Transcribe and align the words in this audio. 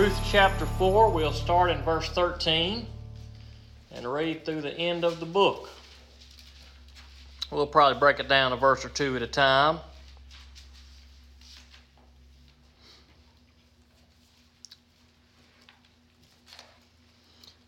Ruth 0.00 0.18
chapter 0.24 0.64
4, 0.64 1.10
we'll 1.10 1.30
start 1.30 1.70
in 1.70 1.82
verse 1.82 2.08
13 2.08 2.86
and 3.92 4.10
read 4.10 4.46
through 4.46 4.62
the 4.62 4.72
end 4.72 5.04
of 5.04 5.20
the 5.20 5.26
book. 5.26 5.68
We'll 7.50 7.66
probably 7.66 7.98
break 8.00 8.18
it 8.18 8.26
down 8.26 8.54
a 8.54 8.56
verse 8.56 8.82
or 8.82 8.88
two 8.88 9.14
at 9.16 9.20
a 9.20 9.26
time. 9.26 9.78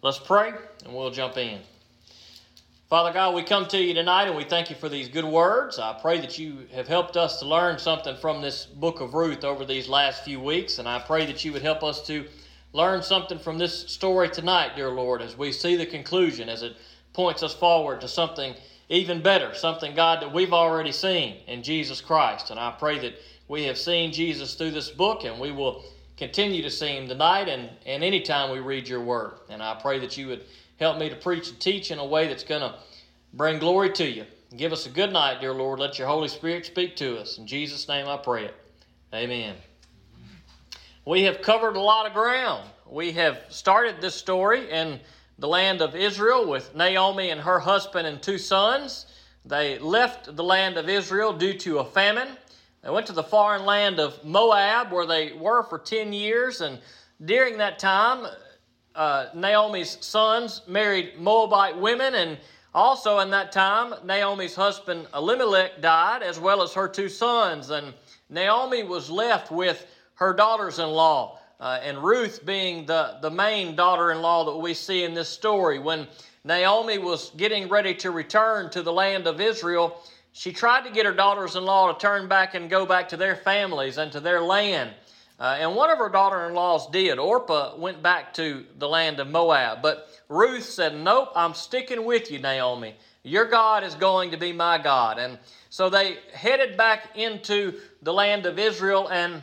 Let's 0.00 0.18
pray 0.18 0.54
and 0.86 0.94
we'll 0.94 1.10
jump 1.10 1.36
in. 1.36 1.60
Father 2.92 3.10
God, 3.10 3.34
we 3.34 3.42
come 3.42 3.66
to 3.68 3.82
you 3.82 3.94
tonight 3.94 4.26
and 4.28 4.36
we 4.36 4.44
thank 4.44 4.68
you 4.68 4.76
for 4.76 4.90
these 4.90 5.08
good 5.08 5.24
words. 5.24 5.78
I 5.78 5.94
pray 5.94 6.20
that 6.20 6.38
you 6.38 6.66
have 6.74 6.86
helped 6.86 7.16
us 7.16 7.38
to 7.38 7.46
learn 7.46 7.78
something 7.78 8.16
from 8.16 8.42
this 8.42 8.66
book 8.66 9.00
of 9.00 9.14
Ruth 9.14 9.44
over 9.44 9.64
these 9.64 9.88
last 9.88 10.24
few 10.24 10.38
weeks, 10.38 10.78
and 10.78 10.86
I 10.86 10.98
pray 10.98 11.24
that 11.24 11.42
you 11.42 11.54
would 11.54 11.62
help 11.62 11.82
us 11.82 12.06
to 12.08 12.26
learn 12.74 13.02
something 13.02 13.38
from 13.38 13.56
this 13.56 13.88
story 13.90 14.28
tonight, 14.28 14.76
dear 14.76 14.90
Lord, 14.90 15.22
as 15.22 15.38
we 15.38 15.52
see 15.52 15.74
the 15.74 15.86
conclusion, 15.86 16.50
as 16.50 16.62
it 16.62 16.76
points 17.14 17.42
us 17.42 17.54
forward 17.54 18.02
to 18.02 18.08
something 18.08 18.54
even 18.90 19.22
better, 19.22 19.54
something, 19.54 19.94
God, 19.94 20.20
that 20.20 20.34
we've 20.34 20.52
already 20.52 20.92
seen 20.92 21.38
in 21.46 21.62
Jesus 21.62 22.02
Christ. 22.02 22.50
And 22.50 22.60
I 22.60 22.72
pray 22.72 22.98
that 22.98 23.14
we 23.48 23.62
have 23.64 23.78
seen 23.78 24.12
Jesus 24.12 24.54
through 24.54 24.72
this 24.72 24.90
book 24.90 25.24
and 25.24 25.40
we 25.40 25.50
will 25.50 25.82
continue 26.22 26.62
to 26.62 26.70
see 26.70 26.96
him 26.96 27.08
tonight 27.08 27.48
and, 27.48 27.68
and 27.86 28.04
anytime 28.04 28.50
we 28.50 28.60
read 28.60 28.88
your 28.88 29.00
word. 29.00 29.34
And 29.50 29.62
I 29.62 29.78
pray 29.80 29.98
that 29.98 30.16
you 30.16 30.28
would 30.28 30.44
Help 30.82 30.98
me 30.98 31.08
to 31.08 31.14
preach 31.14 31.48
and 31.48 31.60
teach 31.60 31.92
in 31.92 32.00
a 32.00 32.04
way 32.04 32.26
that's 32.26 32.42
going 32.42 32.60
to 32.60 32.74
bring 33.34 33.60
glory 33.60 33.92
to 33.92 34.04
you. 34.04 34.24
Give 34.56 34.72
us 34.72 34.84
a 34.84 34.88
good 34.88 35.12
night, 35.12 35.40
dear 35.40 35.54
Lord. 35.54 35.78
Let 35.78 35.96
your 35.96 36.08
Holy 36.08 36.26
Spirit 36.26 36.66
speak 36.66 36.96
to 36.96 37.18
us. 37.18 37.38
In 37.38 37.46
Jesus' 37.46 37.86
name 37.86 38.08
I 38.08 38.16
pray 38.16 38.46
it. 38.46 38.54
Amen. 39.14 39.54
We 41.04 41.22
have 41.22 41.40
covered 41.40 41.76
a 41.76 41.80
lot 41.80 42.08
of 42.08 42.14
ground. 42.14 42.68
We 42.84 43.12
have 43.12 43.42
started 43.48 44.00
this 44.00 44.16
story 44.16 44.72
in 44.72 44.98
the 45.38 45.46
land 45.46 45.82
of 45.82 45.94
Israel 45.94 46.48
with 46.48 46.74
Naomi 46.74 47.30
and 47.30 47.40
her 47.40 47.60
husband 47.60 48.08
and 48.08 48.20
two 48.20 48.36
sons. 48.36 49.06
They 49.44 49.78
left 49.78 50.34
the 50.34 50.42
land 50.42 50.78
of 50.78 50.88
Israel 50.88 51.32
due 51.32 51.54
to 51.58 51.78
a 51.78 51.84
famine. 51.84 52.28
They 52.82 52.90
went 52.90 53.06
to 53.06 53.12
the 53.12 53.22
foreign 53.22 53.64
land 53.64 54.00
of 54.00 54.24
Moab 54.24 54.90
where 54.90 55.06
they 55.06 55.32
were 55.32 55.62
for 55.62 55.78
10 55.78 56.12
years. 56.12 56.60
And 56.60 56.80
during 57.24 57.58
that 57.58 57.78
time, 57.78 58.26
uh, 58.96 59.26
Naomi's 59.34 59.98
sons 60.00 60.62
married 60.66 61.18
Moabite 61.18 61.78
women, 61.78 62.14
and 62.14 62.38
also 62.74 63.20
in 63.20 63.30
that 63.30 63.52
time, 63.52 63.94
Naomi's 64.04 64.56
husband 64.56 65.06
Elimelech 65.14 65.80
died, 65.80 66.24
as 66.24 66.40
well 66.40 66.60
as 66.60 66.74
her 66.74 66.88
two 66.88 67.08
sons. 67.08 67.70
And 67.70 67.94
Naomi 68.28 68.82
was 68.82 69.08
left 69.08 69.52
with 69.52 69.86
her 70.14 70.34
daughters 70.34 70.80
in 70.80 70.88
law, 70.88 71.38
uh, 71.60 71.78
and 71.84 72.02
Ruth 72.02 72.44
being 72.44 72.84
the, 72.86 73.18
the 73.22 73.30
main 73.30 73.76
daughter 73.76 74.10
in 74.10 74.20
law 74.20 74.44
that 74.44 74.56
we 74.56 74.74
see 74.74 75.04
in 75.04 75.14
this 75.14 75.28
story. 75.28 75.78
When 75.78 76.08
Naomi 76.44 76.98
was 76.98 77.30
getting 77.36 77.68
ready 77.68 77.94
to 77.94 78.10
return 78.10 78.70
to 78.70 78.82
the 78.82 78.92
land 78.92 79.28
of 79.28 79.40
Israel, 79.40 80.02
she 80.32 80.52
tried 80.52 80.84
to 80.84 80.90
get 80.90 81.06
her 81.06 81.12
daughters 81.12 81.56
in 81.56 81.64
law 81.64 81.92
to 81.92 81.98
turn 81.98 82.26
back 82.26 82.54
and 82.54 82.70
go 82.70 82.86
back 82.86 83.10
to 83.10 83.16
their 83.16 83.36
families 83.36 83.98
and 83.98 84.10
to 84.12 84.20
their 84.20 84.40
land. 84.40 84.92
Uh, 85.38 85.56
and 85.58 85.74
one 85.74 85.90
of 85.90 85.98
her 85.98 86.08
daughter 86.08 86.46
in 86.46 86.54
laws 86.54 86.88
did. 86.90 87.18
Orpah 87.18 87.76
went 87.76 88.02
back 88.02 88.32
to 88.34 88.64
the 88.78 88.88
land 88.88 89.20
of 89.20 89.28
Moab. 89.28 89.82
But 89.82 90.08
Ruth 90.28 90.64
said, 90.64 90.94
Nope, 90.94 91.30
I'm 91.34 91.52
sticking 91.52 92.04
with 92.04 92.30
you, 92.30 92.38
Naomi. 92.38 92.94
Your 93.24 93.44
God 93.44 93.84
is 93.84 93.94
going 93.94 94.30
to 94.30 94.36
be 94.36 94.52
my 94.52 94.78
God. 94.78 95.18
And 95.18 95.38
so 95.68 95.90
they 95.90 96.18
headed 96.32 96.76
back 96.76 97.16
into 97.16 97.78
the 98.02 98.12
land 98.12 98.46
of 98.46 98.58
Israel. 98.58 99.08
And 99.08 99.42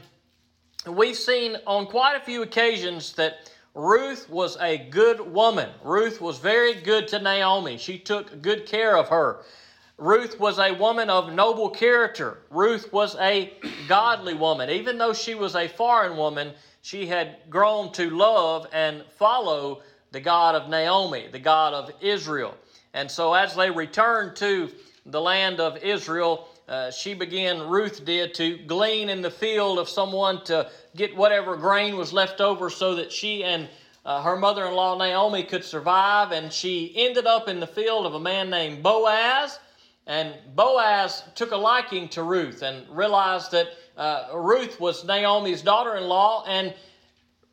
we've 0.88 1.18
seen 1.18 1.58
on 1.68 1.86
quite 1.86 2.16
a 2.16 2.26
few 2.26 2.42
occasions 2.42 3.14
that 3.14 3.52
Ruth 3.76 4.30
was 4.30 4.58
a 4.60 4.78
good 4.78 5.20
woman. 5.20 5.70
Ruth 5.84 6.20
was 6.20 6.40
very 6.40 6.74
good 6.74 7.08
to 7.10 7.20
Naomi. 7.20 7.78
She 7.78 8.00
took 8.00 8.42
good 8.42 8.66
care 8.66 8.98
of 8.98 9.10
her. 9.10 9.44
Ruth 10.00 10.40
was 10.40 10.60
a 10.60 10.72
woman 10.72 11.10
of 11.10 11.34
noble 11.34 11.70
character. 11.70 12.38
Ruth 12.50 12.92
was 12.94 13.18
a 13.18 13.54
godly 13.90 14.34
woman. 14.34 14.70
Even 14.70 14.98
though 14.98 15.12
she 15.12 15.36
was 15.36 15.56
a 15.56 15.68
foreign 15.68 16.16
woman, 16.16 16.54
she 16.82 17.06
had 17.06 17.36
grown 17.50 17.92
to 17.94 18.10
love 18.10 18.66
and 18.72 19.04
follow 19.18 19.82
the 20.12 20.22
God 20.22 20.56
of 20.56 20.70
Naomi, 20.70 21.28
the 21.30 21.40
God 21.40 21.74
of 21.74 21.92
Israel. 22.02 22.56
And 22.94 23.12
so 23.12 23.34
as 23.34 23.56
they 23.56 23.70
returned 23.70 24.38
to 24.38 24.70
the 25.06 25.20
land 25.20 25.60
of 25.60 25.78
Israel, 25.84 26.48
uh, 26.70 26.92
she 26.92 27.14
began, 27.14 27.68
Ruth 27.68 28.06
did, 28.06 28.34
to 28.36 28.58
glean 28.58 29.10
in 29.10 29.22
the 29.22 29.30
field 29.30 29.80
of 29.80 29.90
someone 29.90 30.46
to 30.46 30.70
get 30.96 31.16
whatever 31.16 31.58
grain 31.58 31.98
was 31.98 32.14
left 32.14 32.40
over 32.40 32.70
so 32.70 32.96
that 32.96 33.12
she 33.12 33.44
and 33.44 33.68
uh, 34.06 34.22
her 34.22 34.38
mother 34.38 34.66
in 34.66 34.74
law 34.74 34.98
Naomi 34.98 35.44
could 35.44 35.66
survive. 35.66 36.32
And 36.32 36.54
she 36.54 36.94
ended 36.96 37.28
up 37.28 37.50
in 37.50 37.60
the 37.60 37.68
field 37.68 38.06
of 38.06 38.14
a 38.14 38.20
man 38.20 38.50
named 38.50 38.82
Boaz. 38.82 39.60
And 40.10 40.34
Boaz 40.56 41.22
took 41.36 41.52
a 41.52 41.56
liking 41.56 42.10
to 42.10 42.24
Ruth 42.24 42.64
and 42.64 42.90
realized 42.90 43.52
that 43.52 43.68
uh, 43.96 44.30
Ruth 44.34 44.80
was 44.80 45.06
Naomi's 45.06 45.62
daughter 45.62 45.96
in 45.98 46.06
law, 46.06 46.44
and 46.48 46.74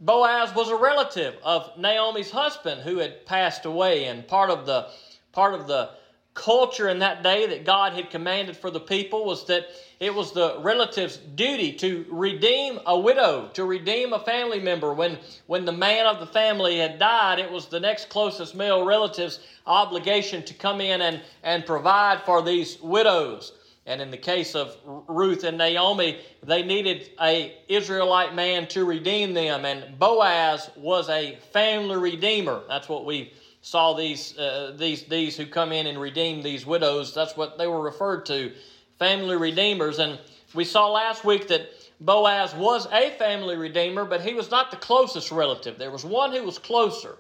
Boaz 0.01 0.55
was 0.55 0.71
a 0.71 0.77
relative 0.77 1.35
of 1.45 1.77
Naomi's 1.77 2.31
husband 2.31 2.81
who 2.81 2.97
had 2.97 3.27
passed 3.27 3.67
away. 3.67 4.07
And 4.07 4.27
part 4.27 4.49
of 4.49 4.65
the, 4.65 4.89
part 5.33 5.53
of 5.53 5.67
the 5.67 5.91
culture 6.37 6.89
in 6.89 7.01
that 7.01 7.25
day 7.25 7.47
that 7.47 7.65
God 7.65 7.95
had 7.95 8.11
commanded 8.11 8.57
for 8.57 8.71
the 8.71 8.79
people 8.79 9.25
was 9.25 9.47
that 9.47 9.67
it 9.99 10.15
was 10.15 10.33
the 10.33 10.59
relative's 10.61 11.17
duty 11.17 11.73
to 11.73 12.05
redeem 12.11 12.79
a 12.87 12.97
widow, 12.97 13.49
to 13.55 13.65
redeem 13.65 14.13
a 14.13 14.21
family 14.21 14.61
member. 14.61 14.93
When, 14.93 15.19
when 15.47 15.65
the 15.65 15.73
man 15.73 16.07
of 16.07 16.21
the 16.21 16.27
family 16.27 16.79
had 16.79 16.99
died, 16.99 17.39
it 17.39 17.51
was 17.51 17.67
the 17.67 17.81
next 17.81 18.11
closest 18.11 18.55
male 18.55 18.85
relative's 18.85 19.41
obligation 19.67 20.45
to 20.45 20.55
come 20.55 20.81
in 20.83 21.01
and, 21.01 21.23
and 21.43 21.65
provide 21.65 22.23
for 22.23 22.43
these 22.43 22.79
widows. 22.81 23.53
And 23.87 24.03
in 24.03 24.11
the 24.11 24.19
case 24.19 24.55
of 24.55 24.77
Ruth 24.85 25.45
and 25.45 25.57
Naomi, 25.57 26.21
they 26.43 26.63
needed 26.63 27.09
a 27.21 27.57
Israelite 27.69 28.35
man 28.35 28.67
to 28.69 28.85
redeem 28.85 29.33
them, 29.33 29.65
and 29.65 29.99
Boaz 29.99 30.71
was 30.77 31.09
a 31.09 31.39
family 31.53 31.97
redeemer. 31.97 32.63
That's 32.69 32.89
what 32.89 33.07
we 33.07 33.33
saw 33.67 33.95
these, 33.95 34.39
uh, 34.39 34.73
these, 34.79 35.03
these 35.07 35.37
who 35.37 35.45
come 35.45 35.73
in 35.73 35.89
and 35.89 36.01
redeem 36.01 36.41
these 36.41 36.65
widows. 36.65 37.13
That's 37.13 37.37
what 37.37 37.59
they 37.59 37.67
were 37.67 37.81
referred 37.81 38.25
to, 38.27 38.53
family 38.97 39.35
redeemers. 39.35 39.99
And 39.99 40.21
we 40.55 40.65
saw 40.65 40.89
last 40.89 41.25
week 41.25 41.49
that 41.49 41.69
Boaz 41.99 42.55
was 42.55 42.87
a 42.93 43.11
family 43.19 43.57
redeemer, 43.57 44.05
but 44.05 44.21
he 44.21 44.35
was 44.35 44.53
not 44.53 44.71
the 44.71 44.77
closest 44.77 45.33
relative. 45.33 45.79
There 45.79 45.91
was 45.91 46.05
one 46.05 46.33
who 46.33 46.45
was 46.45 46.61
closer, 46.61 47.17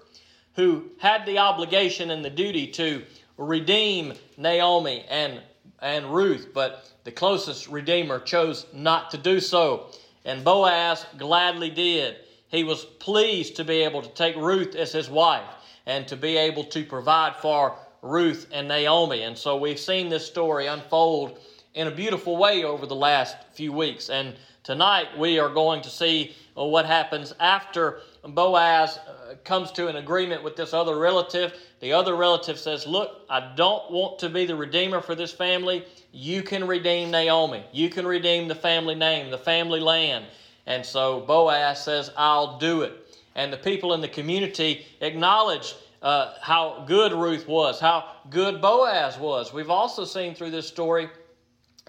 who 0.54 0.84
had 0.98 1.26
the 1.26 1.38
obligation 1.38 2.12
and 2.12 2.24
the 2.24 2.30
duty 2.30 2.68
to 2.68 3.02
redeem 3.36 4.14
Naomi 4.36 5.04
and, 5.08 5.42
and 5.82 6.14
Ruth, 6.14 6.50
but 6.54 6.88
the 7.02 7.10
closest 7.10 7.66
redeemer 7.66 8.20
chose 8.20 8.66
not 8.72 9.10
to 9.10 9.18
do 9.18 9.40
so. 9.40 9.88
And 10.24 10.44
Boaz 10.44 11.06
gladly 11.18 11.70
did. 11.70 12.18
He 12.46 12.62
was 12.62 12.84
pleased 12.84 13.56
to 13.56 13.64
be 13.64 13.82
able 13.82 14.02
to 14.02 14.10
take 14.10 14.36
Ruth 14.36 14.76
as 14.76 14.92
his 14.92 15.10
wife 15.10 15.42
and 15.86 16.06
to 16.08 16.16
be 16.16 16.36
able 16.36 16.64
to 16.64 16.84
provide 16.84 17.36
for 17.36 17.76
Ruth 18.02 18.48
and 18.52 18.69
Naomi. 18.69 19.22
And 19.22 19.36
so 19.38 19.56
we've 19.56 19.78
seen 19.78 20.08
this 20.08 20.26
story 20.26 20.66
unfold 20.66 21.38
in 21.74 21.86
a 21.86 21.91
beautiful 21.91 22.36
way 22.36 22.64
over 22.64 22.86
the 22.86 22.94
last 22.94 23.36
few 23.52 23.72
weeks. 23.72 24.10
And 24.10 24.34
tonight 24.62 25.16
we 25.19 25.38
are 25.38 25.48
going 25.48 25.82
to 25.82 25.91
see 25.91 26.34
uh, 26.56 26.64
what 26.64 26.86
happens 26.86 27.34
after 27.38 28.00
Boaz 28.25 28.98
uh, 28.98 29.34
comes 29.44 29.70
to 29.72 29.88
an 29.88 29.96
agreement 29.96 30.42
with 30.42 30.56
this 30.56 30.72
other 30.72 30.98
relative. 30.98 31.54
The 31.80 31.92
other 31.92 32.16
relative 32.16 32.58
says, 32.58 32.86
Look, 32.86 33.22
I 33.28 33.52
don't 33.54 33.91
want 33.91 34.19
to 34.20 34.30
be 34.30 34.46
the 34.46 34.56
redeemer 34.56 35.00
for 35.00 35.14
this 35.14 35.32
family. 35.32 35.84
You 36.12 36.42
can 36.42 36.66
redeem 36.66 37.10
Naomi. 37.10 37.64
You 37.72 37.91
can 37.91 38.06
redeem 38.06 38.49
the 38.49 38.55
family 38.55 38.94
name, 38.94 39.31
the 39.31 39.38
family 39.38 39.81
land. 39.81 40.25
And 40.64 40.84
so 40.84 41.20
Boaz 41.20 41.84
says, 41.84 42.11
I'll 42.16 42.58
do 42.58 42.82
it 42.82 43.06
and 43.37 43.53
the 43.53 43.59
people 43.59 43.93
in 43.94 44.00
the 44.00 44.09
community 44.09 44.85
acknowledged 45.00 45.77
uh, 46.03 46.33
how 46.41 46.85
good 46.88 47.12
Ruth 47.12 47.47
was, 47.47 47.79
how 47.79 48.11
good 48.31 48.61
Boaz 48.61 49.19
was. 49.19 49.53
We've 49.53 49.71
also 49.71 50.05
seen 50.05 50.35
through 50.35 50.50
this 50.50 50.67
story 50.67 51.09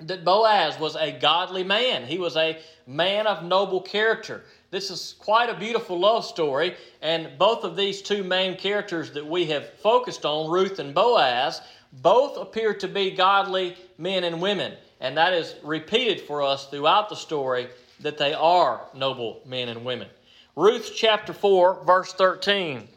that 0.02 0.24
Boaz 0.24 0.80
was 0.80 0.96
a 0.96 1.12
godly 1.12 1.64
man. 1.64 2.06
He 2.06 2.20
was 2.20 2.38
a 2.38 2.60
man 2.86 3.26
of 3.26 3.44
noble 3.44 3.82
character. 3.82 4.44
This 4.70 4.92
is 4.92 5.16
quite 5.18 5.50
a 5.50 5.58
beautiful 5.58 5.98
love 5.98 6.26
story, 6.26 6.76
and 7.02 7.38
both 7.38 7.64
of 7.64 7.76
these 7.76 8.02
two 8.02 8.24
main 8.24 8.58
characters 8.58 9.12
that 9.14 9.26
we 9.26 9.46
have 9.46 9.70
focused 9.80 10.26
on, 10.26 10.52
Ruth 10.52 10.80
and 10.80 10.94
Boaz, 10.94 11.62
both 11.94 12.38
appear 12.38 12.74
to 12.76 12.88
be 12.88 13.12
godly 13.12 13.78
men 13.98 14.26
and 14.26 14.42
women. 14.42 14.74
And 15.00 15.18
that 15.18 15.34
is 15.34 15.56
repeated 15.64 16.20
for 16.22 16.44
us 16.44 16.68
throughout 16.68 17.08
the 17.08 17.16
story 17.16 17.70
that 18.02 18.18
they 18.18 18.34
are 18.34 18.82
noble 18.94 19.42
men 19.46 19.70
and 19.70 19.86
women. 19.86 20.08
Ruth 20.58 20.94
chapter 20.96 21.34
4, 21.34 21.84
verse 21.86 22.14
13. 22.14 22.88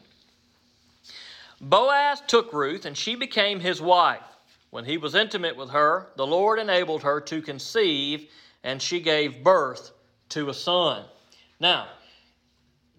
Boaz 1.61 2.23
took 2.25 2.51
Ruth, 2.53 2.85
and 2.85 2.97
she 2.97 3.13
became 3.13 3.59
his 3.59 3.79
wife. 3.79 4.23
When 4.71 4.83
he 4.83 4.97
was 4.97 5.13
intimate 5.13 5.55
with 5.55 5.69
her, 5.69 6.07
the 6.15 6.25
Lord 6.25 6.57
enabled 6.57 7.03
her 7.03 7.21
to 7.21 7.39
conceive, 7.39 8.27
and 8.63 8.81
she 8.81 8.99
gave 8.99 9.43
birth 9.43 9.91
to 10.29 10.49
a 10.49 10.55
son. 10.55 11.05
Now, 11.59 11.89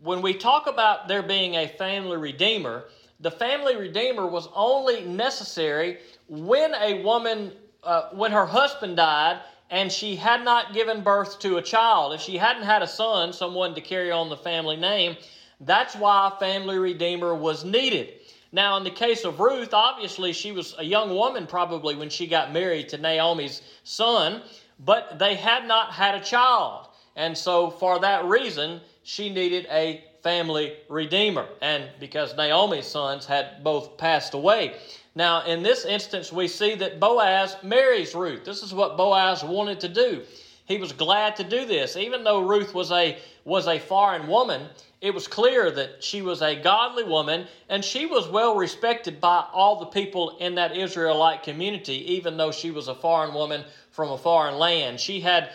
when 0.00 0.22
we 0.22 0.32
talk 0.32 0.68
about 0.68 1.08
there 1.08 1.24
being 1.24 1.56
a 1.56 1.66
family 1.66 2.16
redeemer, 2.16 2.84
the 3.18 3.32
family 3.32 3.74
redeemer 3.74 4.28
was 4.28 4.48
only 4.54 5.04
necessary 5.04 5.98
when 6.28 6.72
a 6.76 7.02
woman, 7.02 7.50
uh, 7.82 8.10
when 8.12 8.30
her 8.30 8.46
husband 8.46 8.96
died 8.96 9.40
and 9.72 9.90
she 9.90 10.16
had 10.16 10.44
not 10.44 10.74
given 10.74 11.00
birth 11.00 11.38
to 11.38 11.56
a 11.56 11.62
child. 11.62 12.12
If 12.12 12.20
she 12.20 12.36
hadn't 12.36 12.64
had 12.64 12.82
a 12.82 12.86
son, 12.86 13.32
someone 13.32 13.74
to 13.74 13.80
carry 13.80 14.10
on 14.12 14.28
the 14.28 14.36
family 14.36 14.76
name, 14.76 15.16
that's 15.60 15.96
why 15.96 16.28
a 16.28 16.38
family 16.38 16.76
redeemer 16.76 17.34
was 17.34 17.64
needed. 17.64 18.12
Now, 18.52 18.76
in 18.76 18.84
the 18.84 18.90
case 18.90 19.24
of 19.24 19.40
Ruth, 19.40 19.72
obviously 19.72 20.34
she 20.34 20.52
was 20.52 20.74
a 20.76 20.84
young 20.84 21.16
woman 21.16 21.46
probably 21.46 21.96
when 21.96 22.10
she 22.10 22.26
got 22.26 22.52
married 22.52 22.90
to 22.90 22.98
Naomi's 22.98 23.62
son, 23.82 24.42
but 24.78 25.18
they 25.18 25.36
had 25.36 25.66
not 25.66 25.90
had 25.92 26.16
a 26.16 26.20
child. 26.20 26.88
And 27.16 27.36
so, 27.36 27.70
for 27.70 27.98
that 28.00 28.26
reason, 28.26 28.82
she 29.04 29.30
needed 29.30 29.66
a 29.70 30.04
family 30.22 30.74
redeemer. 30.88 31.46
And 31.60 31.84
because 32.00 32.36
Naomi's 32.36 32.86
sons 32.86 33.26
had 33.26 33.62
both 33.62 33.96
passed 33.96 34.34
away. 34.34 34.76
Now, 35.14 35.44
in 35.44 35.62
this 35.62 35.84
instance, 35.84 36.32
we 36.32 36.48
see 36.48 36.74
that 36.76 37.00
Boaz 37.00 37.56
marries 37.62 38.14
Ruth. 38.14 38.44
This 38.44 38.62
is 38.62 38.72
what 38.72 38.96
Boaz 38.96 39.44
wanted 39.44 39.80
to 39.80 39.88
do. 39.88 40.22
He 40.64 40.78
was 40.78 40.92
glad 40.92 41.36
to 41.36 41.44
do 41.44 41.66
this. 41.66 41.96
Even 41.96 42.24
though 42.24 42.40
Ruth 42.40 42.72
was 42.72 42.90
a, 42.92 43.18
was 43.44 43.66
a 43.66 43.78
foreign 43.78 44.26
woman, 44.26 44.68
it 45.02 45.12
was 45.12 45.26
clear 45.26 45.70
that 45.72 46.02
she 46.02 46.22
was 46.22 46.40
a 46.40 46.54
godly 46.54 47.02
woman 47.02 47.46
and 47.68 47.84
she 47.84 48.06
was 48.06 48.28
well 48.28 48.54
respected 48.54 49.20
by 49.20 49.44
all 49.52 49.80
the 49.80 49.86
people 49.86 50.38
in 50.38 50.54
that 50.54 50.76
Israelite 50.76 51.42
community, 51.42 52.14
even 52.14 52.36
though 52.36 52.52
she 52.52 52.70
was 52.70 52.86
a 52.88 52.94
foreign 52.94 53.34
woman 53.34 53.64
from 53.90 54.12
a 54.12 54.18
foreign 54.18 54.54
land. 54.54 55.00
She 55.00 55.20
had, 55.20 55.50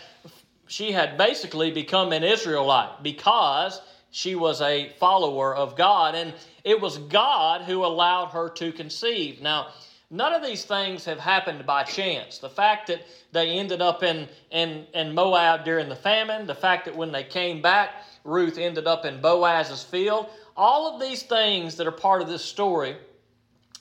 she 0.67 0.91
had 0.91 1.17
basically 1.17 1.71
become 1.71 2.11
an 2.11 2.23
Israelite 2.23 3.01
because 3.01 3.81
she 4.11 4.35
was 4.35 4.61
a 4.61 4.89
follower 4.99 5.55
of 5.55 5.75
God, 5.75 6.15
and 6.15 6.33
it 6.63 6.79
was 6.79 6.97
God 6.97 7.61
who 7.61 7.85
allowed 7.85 8.27
her 8.27 8.49
to 8.49 8.71
conceive. 8.71 9.41
Now, 9.41 9.67
none 10.09 10.33
of 10.33 10.43
these 10.43 10.65
things 10.65 11.05
have 11.05 11.19
happened 11.19 11.65
by 11.65 11.83
chance. 11.83 12.37
The 12.37 12.49
fact 12.49 12.87
that 12.87 13.01
they 13.31 13.51
ended 13.51 13.81
up 13.81 14.03
in, 14.03 14.27
in, 14.51 14.87
in 14.93 15.13
Moab 15.13 15.65
during 15.65 15.89
the 15.89 15.95
famine, 15.95 16.47
the 16.47 16.55
fact 16.55 16.85
that 16.85 16.95
when 16.95 17.11
they 17.11 17.23
came 17.23 17.61
back, 17.61 17.91
Ruth 18.23 18.57
ended 18.57 18.87
up 18.87 19.05
in 19.05 19.21
Boaz's 19.21 19.83
field, 19.83 20.29
all 20.55 20.93
of 20.93 21.01
these 21.01 21.23
things 21.23 21.75
that 21.75 21.87
are 21.87 21.91
part 21.91 22.21
of 22.21 22.27
this 22.27 22.43
story, 22.43 22.97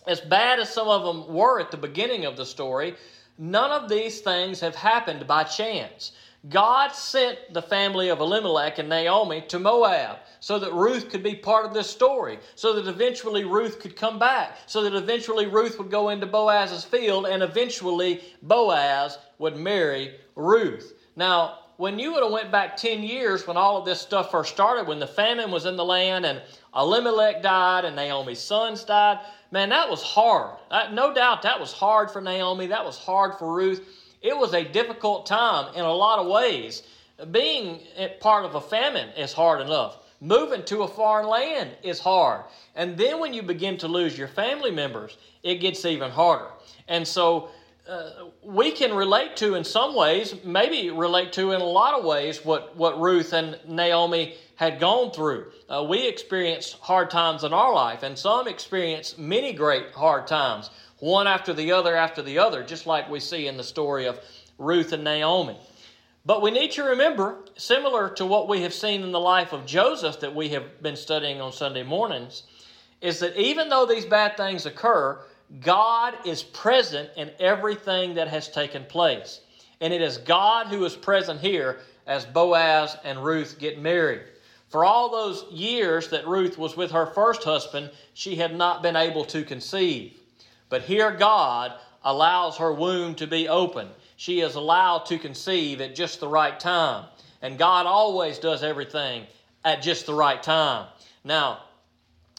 as 0.06 0.20
bad 0.20 0.58
as 0.60 0.72
some 0.72 0.88
of 0.88 1.02
them 1.02 1.34
were 1.34 1.60
at 1.60 1.70
the 1.70 1.76
beginning 1.76 2.24
of 2.24 2.36
the 2.36 2.46
story, 2.46 2.94
none 3.38 3.70
of 3.70 3.88
these 3.88 4.20
things 4.20 4.60
have 4.60 4.74
happened 4.74 5.26
by 5.26 5.44
chance. 5.44 6.12
God 6.48 6.92
sent 6.92 7.38
the 7.52 7.62
family 7.62 8.08
of 8.08 8.20
Elimelech 8.20 8.78
and 8.78 8.88
Naomi 8.88 9.42
to 9.48 9.58
Moab 9.58 10.18
so 10.40 10.58
that 10.58 10.72
Ruth 10.72 11.08
could 11.08 11.22
be 11.22 11.34
part 11.34 11.64
of 11.64 11.74
this 11.74 11.90
story, 11.90 12.38
so 12.54 12.74
that 12.74 12.86
eventually 12.86 13.44
Ruth 13.44 13.80
could 13.80 13.96
come 13.96 14.18
back, 14.18 14.58
so 14.66 14.82
that 14.82 14.94
eventually 14.94 15.46
Ruth 15.46 15.78
would 15.78 15.90
go 15.90 16.10
into 16.10 16.26
Boaz's 16.26 16.84
field, 16.84 17.26
and 17.26 17.42
eventually 17.42 18.22
Boaz 18.42 19.18
would 19.38 19.56
marry 19.56 20.16
Ruth. 20.36 20.94
Now, 21.16 21.60
when 21.78 21.98
you 21.98 22.12
would 22.12 22.22
have 22.22 22.32
went 22.32 22.52
back 22.52 22.76
10 22.76 23.02
years 23.02 23.46
when 23.46 23.56
all 23.56 23.76
of 23.76 23.84
this 23.84 24.00
stuff 24.00 24.30
first 24.30 24.52
started, 24.52 24.86
when 24.86 24.98
the 24.98 25.06
famine 25.06 25.50
was 25.50 25.66
in 25.66 25.76
the 25.76 25.84
land 25.84 26.24
and 26.24 26.40
Elimelech 26.74 27.42
died 27.42 27.84
and 27.84 27.96
Naomi's 27.96 28.40
sons 28.40 28.84
died, 28.84 29.18
man, 29.50 29.68
that 29.70 29.90
was 29.90 30.02
hard. 30.02 30.56
no 30.92 31.12
doubt 31.12 31.42
that 31.42 31.60
was 31.60 31.72
hard 31.72 32.10
for 32.10 32.20
Naomi. 32.20 32.66
That 32.66 32.84
was 32.84 32.98
hard 32.98 33.38
for 33.38 33.52
Ruth. 33.52 33.95
It 34.22 34.36
was 34.36 34.54
a 34.54 34.64
difficult 34.64 35.26
time 35.26 35.74
in 35.74 35.84
a 35.84 35.92
lot 35.92 36.18
of 36.18 36.26
ways. 36.26 36.82
Being 37.30 37.80
part 38.20 38.44
of 38.44 38.54
a 38.54 38.60
famine 38.60 39.08
is 39.10 39.32
hard 39.32 39.60
enough. 39.60 39.98
Moving 40.20 40.64
to 40.64 40.82
a 40.82 40.88
foreign 40.88 41.28
land 41.28 41.70
is 41.82 42.00
hard. 42.00 42.44
And 42.74 42.96
then 42.96 43.20
when 43.20 43.34
you 43.34 43.42
begin 43.42 43.76
to 43.78 43.88
lose 43.88 44.16
your 44.16 44.28
family 44.28 44.70
members, 44.70 45.16
it 45.42 45.56
gets 45.56 45.84
even 45.84 46.10
harder. 46.10 46.48
And 46.88 47.06
so 47.06 47.50
uh, 47.88 48.10
we 48.42 48.72
can 48.72 48.94
relate 48.94 49.36
to 49.36 49.54
in 49.54 49.62
some 49.62 49.94
ways, 49.94 50.34
maybe 50.44 50.90
relate 50.90 51.32
to 51.34 51.52
in 51.52 51.60
a 51.60 51.64
lot 51.64 51.98
of 51.98 52.04
ways, 52.04 52.44
what, 52.44 52.76
what 52.76 53.00
Ruth 53.00 53.32
and 53.32 53.58
Naomi 53.68 54.34
had 54.56 54.80
gone 54.80 55.12
through. 55.12 55.52
Uh, 55.68 55.84
we 55.88 56.08
experienced 56.08 56.78
hard 56.80 57.10
times 57.10 57.44
in 57.44 57.52
our 57.52 57.72
life, 57.74 58.02
and 58.02 58.18
some 58.18 58.48
experienced 58.48 59.18
many 59.18 59.52
great 59.52 59.92
hard 59.92 60.26
times, 60.26 60.70
one 60.98 61.26
after 61.26 61.52
the 61.52 61.72
other 61.72 61.96
after 61.96 62.22
the 62.22 62.38
other, 62.38 62.62
just 62.62 62.86
like 62.86 63.10
we 63.10 63.20
see 63.20 63.46
in 63.46 63.56
the 63.56 63.64
story 63.64 64.06
of 64.06 64.20
Ruth 64.58 64.92
and 64.92 65.04
Naomi. 65.04 65.58
But 66.24 66.42
we 66.42 66.50
need 66.50 66.72
to 66.72 66.82
remember, 66.82 67.44
similar 67.56 68.10
to 68.10 68.26
what 68.26 68.48
we 68.48 68.62
have 68.62 68.74
seen 68.74 69.02
in 69.02 69.12
the 69.12 69.20
life 69.20 69.52
of 69.52 69.64
Joseph 69.64 70.20
that 70.20 70.34
we 70.34 70.48
have 70.48 70.82
been 70.82 70.96
studying 70.96 71.40
on 71.40 71.52
Sunday 71.52 71.84
mornings, 71.84 72.42
is 73.00 73.20
that 73.20 73.36
even 73.36 73.68
though 73.68 73.86
these 73.86 74.06
bad 74.06 74.36
things 74.36 74.66
occur, 74.66 75.20
God 75.60 76.14
is 76.24 76.42
present 76.42 77.10
in 77.16 77.30
everything 77.38 78.14
that 78.14 78.28
has 78.28 78.48
taken 78.48 78.84
place. 78.84 79.40
And 79.80 79.92
it 79.92 80.02
is 80.02 80.18
God 80.18 80.66
who 80.66 80.84
is 80.84 80.96
present 80.96 81.40
here 81.40 81.78
as 82.06 82.24
Boaz 82.24 82.96
and 83.04 83.24
Ruth 83.24 83.58
get 83.58 83.80
married. 83.80 84.22
For 84.68 84.84
all 84.84 85.10
those 85.10 85.44
years 85.52 86.08
that 86.08 86.26
Ruth 86.26 86.58
was 86.58 86.76
with 86.76 86.90
her 86.90 87.06
first 87.06 87.44
husband, 87.44 87.90
she 88.14 88.34
had 88.34 88.56
not 88.56 88.82
been 88.82 88.96
able 88.96 89.24
to 89.26 89.44
conceive. 89.44 90.18
But 90.68 90.82
here 90.82 91.10
God 91.12 91.72
allows 92.04 92.56
her 92.58 92.72
womb 92.72 93.14
to 93.16 93.26
be 93.26 93.48
open 93.48 93.88
she 94.16 94.40
is 94.40 94.54
allowed 94.54 95.06
to 95.06 95.18
conceive 95.18 95.80
at 95.80 95.94
just 95.94 96.20
the 96.20 96.28
right 96.28 96.58
time. 96.58 97.06
And 97.42 97.58
God 97.58 97.86
always 97.86 98.38
does 98.38 98.62
everything 98.62 99.26
at 99.64 99.82
just 99.82 100.06
the 100.06 100.14
right 100.14 100.42
time. 100.42 100.86
Now, 101.22 101.60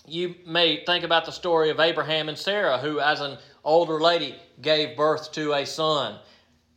you 0.08 0.36
may 0.46 0.84
think 0.86 1.04
about 1.04 1.26
the 1.26 1.32
story 1.32 1.70
of 1.70 1.80
Abraham 1.80 2.30
and 2.30 2.38
Sarah, 2.38 2.80
who, 2.80 3.00
as 3.00 3.22
an 3.22 3.38
older 3.64 4.02
lady, 4.02 4.36
gave 4.62 4.98
birth 4.98 5.32
to 5.34 5.54
a 5.54 5.66
son. 5.66 6.18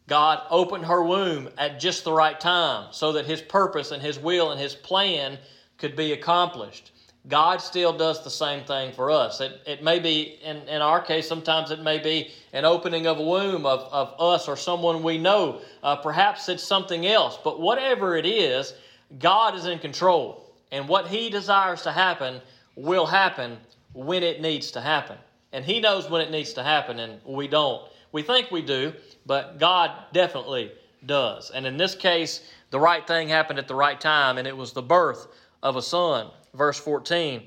God 0.07 0.43
opened 0.51 0.85
her 0.85 1.03
womb 1.03 1.49
at 1.57 1.81
just 1.81 2.05
the 2.05 2.13
right 2.13 2.39
time 2.39 2.89
so 2.91 3.13
that 3.13 3.27
His 3.27 3.41
purpose 3.41 3.93
and 3.93 4.03
His 4.03 4.19
will 4.19 4.51
and 4.51 4.61
His 4.61 4.75
plan 4.75 5.39
could 5.79 5.97
be 5.97 6.13
accomplished. 6.13 6.91
God 7.29 7.61
still 7.61 7.93
does 7.93 8.25
the 8.25 8.31
same 8.31 8.65
thing 8.65 8.93
for 8.93 9.11
us. 9.11 9.41
It, 9.41 9.61
it 9.67 9.83
may 9.83 9.99
be, 9.99 10.39
in, 10.43 10.57
in 10.69 10.81
our 10.81 11.03
case, 11.03 11.29
sometimes 11.29 11.71
it 11.71 11.83
may 11.83 11.99
be 11.99 12.31
an 12.53 12.65
opening 12.65 13.07
of 13.07 13.19
a 13.19 13.23
womb 13.23 13.67
of, 13.67 13.81
of 13.93 14.15
us 14.19 14.49
or 14.49 14.57
someone 14.57 15.03
we 15.03 15.19
know. 15.19 15.61
Uh, 15.83 15.97
perhaps 15.97 16.49
it's 16.49 16.63
something 16.63 17.07
else. 17.07 17.39
But 17.45 17.61
whatever 17.61 18.17
it 18.17 18.25
is, 18.25 18.73
God 19.19 19.55
is 19.55 19.67
in 19.67 19.79
control. 19.79 20.51
And 20.73 20.89
what 20.89 21.09
He 21.09 21.29
desires 21.29 21.83
to 21.83 21.93
happen 21.93 22.41
will 22.75 23.07
happen 23.07 23.59
when 23.93 24.23
it 24.23 24.41
needs 24.41 24.71
to 24.71 24.81
happen. 24.81 25.19
And 25.53 25.63
He 25.63 25.79
knows 25.79 26.09
when 26.09 26.23
it 26.23 26.31
needs 26.31 26.55
to 26.55 26.63
happen, 26.63 27.01
and 27.01 27.21
we 27.25 27.49
don't. 27.49 27.83
We 28.13 28.23
think 28.23 28.51
we 28.51 28.63
do, 28.63 28.95
but 29.27 29.59
God 29.59 29.91
definitely 30.13 30.73
does. 31.05 31.51
And 31.51 31.67
in 31.67 31.77
this 31.77 31.95
case, 31.95 32.49
the 32.71 32.81
right 32.81 33.07
thing 33.07 33.29
happened 33.29 33.59
at 33.59 33.69
the 33.69 33.75
right 33.75 34.01
time, 34.01 34.39
and 34.39 34.49
it 34.49 34.57
was 34.57 34.73
the 34.73 34.83
birth 34.83 35.27
of 35.63 35.77
a 35.77 35.83
son 35.83 36.31
verse 36.55 36.79
14. 36.79 37.43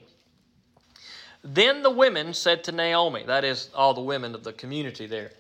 Then 1.43 1.83
the 1.83 1.89
women 1.89 2.33
said 2.33 2.63
to 2.63 2.72
Naomi, 2.72 3.24
that 3.27 3.43
is, 3.43 3.69
all 3.75 3.93
the 3.93 4.01
women 4.01 4.33
of 4.33 4.43
the 4.43 4.53
community 4.53 5.07
there, 5.07 5.31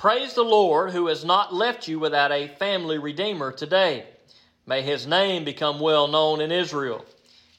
Praise 0.00 0.32
the 0.32 0.42
Lord 0.42 0.92
who 0.92 1.08
has 1.08 1.26
not 1.26 1.52
left 1.52 1.86
you 1.86 1.98
without 1.98 2.32
a 2.32 2.48
family 2.48 2.96
redeemer 2.96 3.52
today. 3.52 4.06
May 4.64 4.80
his 4.80 5.06
name 5.06 5.44
become 5.44 5.78
well 5.78 6.08
known 6.08 6.40
in 6.40 6.50
Israel. 6.50 7.04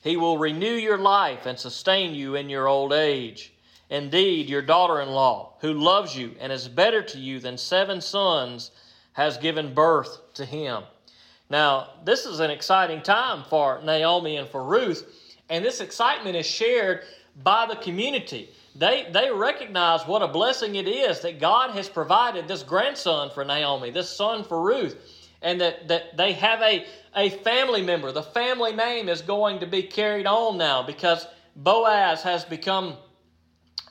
He 0.02 0.18
will 0.18 0.40
renew 0.40 0.74
your 0.74 0.98
life 0.98 1.46
and 1.46 1.60
sustain 1.60 2.16
you 2.16 2.34
in 2.34 2.50
your 2.50 2.68
old 2.68 2.94
age. 2.94 3.54
Indeed, 3.92 4.50
your 4.50 4.64
daughter 4.64 5.02
in 5.02 5.10
law, 5.10 5.54
who 5.62 5.74
loves 5.74 6.18
you 6.18 6.34
and 6.40 6.52
is 6.52 6.68
better 6.68 7.04
to 7.04 7.20
you 7.20 7.40
than 7.40 7.60
seven 7.60 8.02
sons, 8.02 8.72
has 9.14 9.38
given 9.38 9.76
birth 9.76 10.34
to 10.34 10.44
him. 10.44 10.82
Now, 11.48 11.90
this 12.06 12.26
is 12.26 12.40
an 12.40 12.50
exciting 12.50 13.04
time 13.04 13.44
for 13.52 13.82
Naomi 13.84 14.38
and 14.38 14.50
for 14.50 14.64
Ruth 14.64 15.06
and 15.52 15.64
this 15.64 15.82
excitement 15.82 16.36
is 16.36 16.46
shared 16.46 17.02
by 17.44 17.68
the 17.68 17.76
community. 17.76 18.50
They, 18.74 19.08
they 19.12 19.30
recognize 19.30 20.08
what 20.08 20.22
a 20.22 20.28
blessing 20.28 20.76
it 20.76 20.88
is 20.88 21.20
that 21.20 21.42
God 21.42 21.72
has 21.72 21.90
provided 21.90 22.48
this 22.48 22.64
grandson 22.64 23.30
for 23.30 23.44
Naomi, 23.44 23.92
this 23.92 24.10
son 24.10 24.46
for 24.46 24.62
Ruth, 24.62 24.96
and 25.42 25.60
that, 25.60 25.90
that 25.90 26.16
they 26.16 26.32
have 26.34 26.62
a, 26.62 26.86
a 27.18 27.30
family 27.30 27.82
member. 27.82 28.14
The 28.14 28.24
family 28.24 28.74
name 28.74 29.10
is 29.10 29.22
going 29.22 29.60
to 29.60 29.68
be 29.68 29.84
carried 29.84 30.26
on 30.26 30.58
now 30.58 30.84
because 30.84 31.28
Boaz 31.58 32.24
has 32.24 32.46
become 32.46 32.96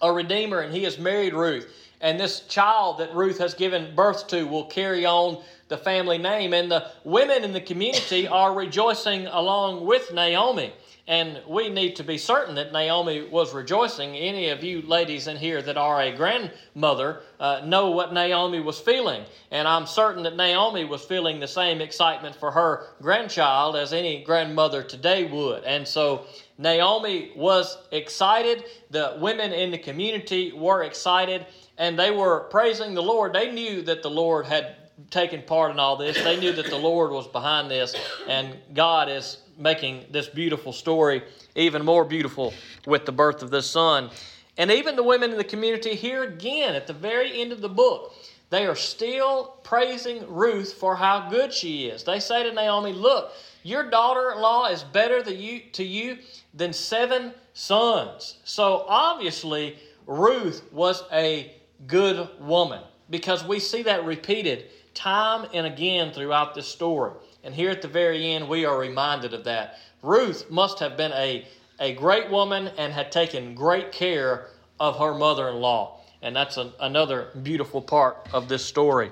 a 0.00 0.10
redeemer 0.10 0.60
and 0.60 0.74
he 0.74 0.84
has 0.84 0.98
married 0.98 1.34
Ruth. 1.34 1.70
And 2.00 2.18
this 2.18 2.40
child 2.46 2.98
that 2.98 3.14
Ruth 3.14 3.36
has 3.36 3.52
given 3.52 3.94
birth 3.94 4.28
to 4.28 4.46
will 4.46 4.64
carry 4.64 5.04
on 5.04 5.42
the 5.68 5.76
family 5.76 6.16
name. 6.16 6.54
And 6.54 6.70
the 6.70 6.90
women 7.04 7.44
in 7.44 7.52
the 7.52 7.60
community 7.60 8.26
are 8.26 8.54
rejoicing 8.54 9.26
along 9.26 9.84
with 9.84 10.10
Naomi. 10.14 10.72
And 11.10 11.42
we 11.48 11.68
need 11.68 11.96
to 11.96 12.04
be 12.04 12.16
certain 12.16 12.54
that 12.54 12.72
Naomi 12.72 13.22
was 13.22 13.52
rejoicing. 13.52 14.14
Any 14.14 14.50
of 14.50 14.62
you 14.62 14.80
ladies 14.82 15.26
in 15.26 15.36
here 15.36 15.60
that 15.60 15.76
are 15.76 16.00
a 16.00 16.12
grandmother 16.12 17.22
uh, 17.40 17.62
know 17.64 17.90
what 17.90 18.12
Naomi 18.12 18.60
was 18.60 18.78
feeling. 18.78 19.24
And 19.50 19.66
I'm 19.66 19.88
certain 19.88 20.22
that 20.22 20.36
Naomi 20.36 20.84
was 20.84 21.02
feeling 21.02 21.40
the 21.40 21.48
same 21.48 21.80
excitement 21.80 22.36
for 22.36 22.52
her 22.52 22.86
grandchild 23.02 23.74
as 23.74 23.92
any 23.92 24.22
grandmother 24.22 24.84
today 24.84 25.24
would. 25.24 25.64
And 25.64 25.86
so 25.86 26.26
Naomi 26.58 27.32
was 27.34 27.76
excited. 27.90 28.62
The 28.90 29.16
women 29.20 29.52
in 29.52 29.72
the 29.72 29.78
community 29.78 30.52
were 30.52 30.84
excited. 30.84 31.44
And 31.76 31.98
they 31.98 32.12
were 32.12 32.44
praising 32.50 32.94
the 32.94 33.02
Lord. 33.02 33.32
They 33.32 33.50
knew 33.50 33.82
that 33.82 34.04
the 34.04 34.10
Lord 34.10 34.46
had 34.46 34.76
taken 35.10 35.42
part 35.42 35.72
in 35.72 35.80
all 35.80 35.96
this. 35.96 36.22
They 36.22 36.38
knew 36.38 36.52
that 36.52 36.66
the 36.66 36.78
Lord 36.78 37.10
was 37.10 37.26
behind 37.26 37.68
this. 37.68 37.96
And 38.28 38.56
God 38.74 39.08
is 39.08 39.38
making 39.60 40.06
this 40.10 40.28
beautiful 40.28 40.72
story 40.72 41.22
even 41.54 41.84
more 41.84 42.04
beautiful 42.04 42.54
with 42.86 43.06
the 43.06 43.12
birth 43.12 43.42
of 43.42 43.50
this 43.50 43.68
son. 43.68 44.10
And 44.56 44.70
even 44.70 44.96
the 44.96 45.02
women 45.02 45.30
in 45.30 45.36
the 45.36 45.44
community 45.44 45.94
here 45.94 46.22
again 46.22 46.74
at 46.74 46.86
the 46.86 46.92
very 46.92 47.40
end 47.40 47.52
of 47.52 47.60
the 47.60 47.68
book, 47.68 48.14
they 48.50 48.66
are 48.66 48.74
still 48.74 49.56
praising 49.62 50.28
Ruth 50.28 50.72
for 50.72 50.96
how 50.96 51.28
good 51.30 51.52
she 51.52 51.86
is. 51.86 52.02
They 52.02 52.18
say 52.18 52.42
to 52.42 52.52
Naomi, 52.52 52.92
Look, 52.92 53.32
your 53.62 53.88
daughter 53.88 54.32
in 54.32 54.40
law 54.40 54.66
is 54.66 54.82
better 54.82 55.18
you, 55.30 55.60
to 55.72 55.84
you 55.84 56.18
than 56.52 56.72
seven 56.72 57.32
sons. 57.54 58.38
So 58.44 58.84
obviously, 58.88 59.78
Ruth 60.06 60.62
was 60.72 61.04
a 61.12 61.54
good 61.86 62.28
woman 62.40 62.82
because 63.08 63.44
we 63.44 63.60
see 63.60 63.82
that 63.84 64.04
repeated 64.04 64.66
time 64.94 65.48
and 65.54 65.66
again 65.66 66.12
throughout 66.12 66.54
this 66.54 66.66
story. 66.66 67.12
And 67.42 67.54
here 67.54 67.70
at 67.70 67.82
the 67.82 67.88
very 67.88 68.32
end, 68.32 68.48
we 68.48 68.64
are 68.64 68.78
reminded 68.78 69.34
of 69.34 69.44
that. 69.44 69.78
Ruth 70.02 70.50
must 70.50 70.78
have 70.80 70.96
been 70.96 71.12
a, 71.12 71.46
a 71.78 71.94
great 71.94 72.30
woman 72.30 72.68
and 72.76 72.92
had 72.92 73.10
taken 73.10 73.54
great 73.54 73.92
care 73.92 74.48
of 74.78 74.98
her 74.98 75.14
mother 75.14 75.48
in 75.48 75.56
law. 75.56 76.00
And 76.22 76.36
that's 76.36 76.56
a, 76.56 76.72
another 76.80 77.30
beautiful 77.42 77.80
part 77.80 78.28
of 78.32 78.48
this 78.48 78.64
story. 78.64 79.10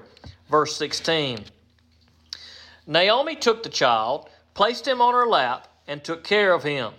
Verse 0.51 0.77
16 0.77 1.45
Naomi 2.87 3.37
took 3.37 3.63
the 3.63 3.69
child, 3.69 4.31
placed 4.55 4.89
him 4.89 5.03
on 5.03 5.13
her 5.13 5.27
lap, 5.27 5.69
and 5.87 6.03
took 6.03 6.25
care 6.25 6.55
of 6.55 6.63
him. 6.63 6.93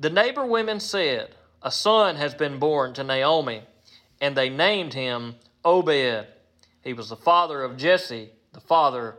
The 0.00 0.10
neighbor 0.10 0.44
women 0.44 0.80
said, 0.80 1.34
A 1.62 1.70
son 1.70 2.16
has 2.16 2.34
been 2.34 2.58
born 2.58 2.94
to 2.94 3.04
Naomi, 3.04 3.62
and 4.20 4.36
they 4.36 4.48
named 4.48 4.94
him 4.94 5.36
Obed. 5.64 6.26
He 6.82 6.92
was 6.92 7.08
the 7.08 7.16
father 7.16 7.62
of 7.62 7.76
Jesse, 7.76 8.30
the 8.52 8.60
father 8.60 9.16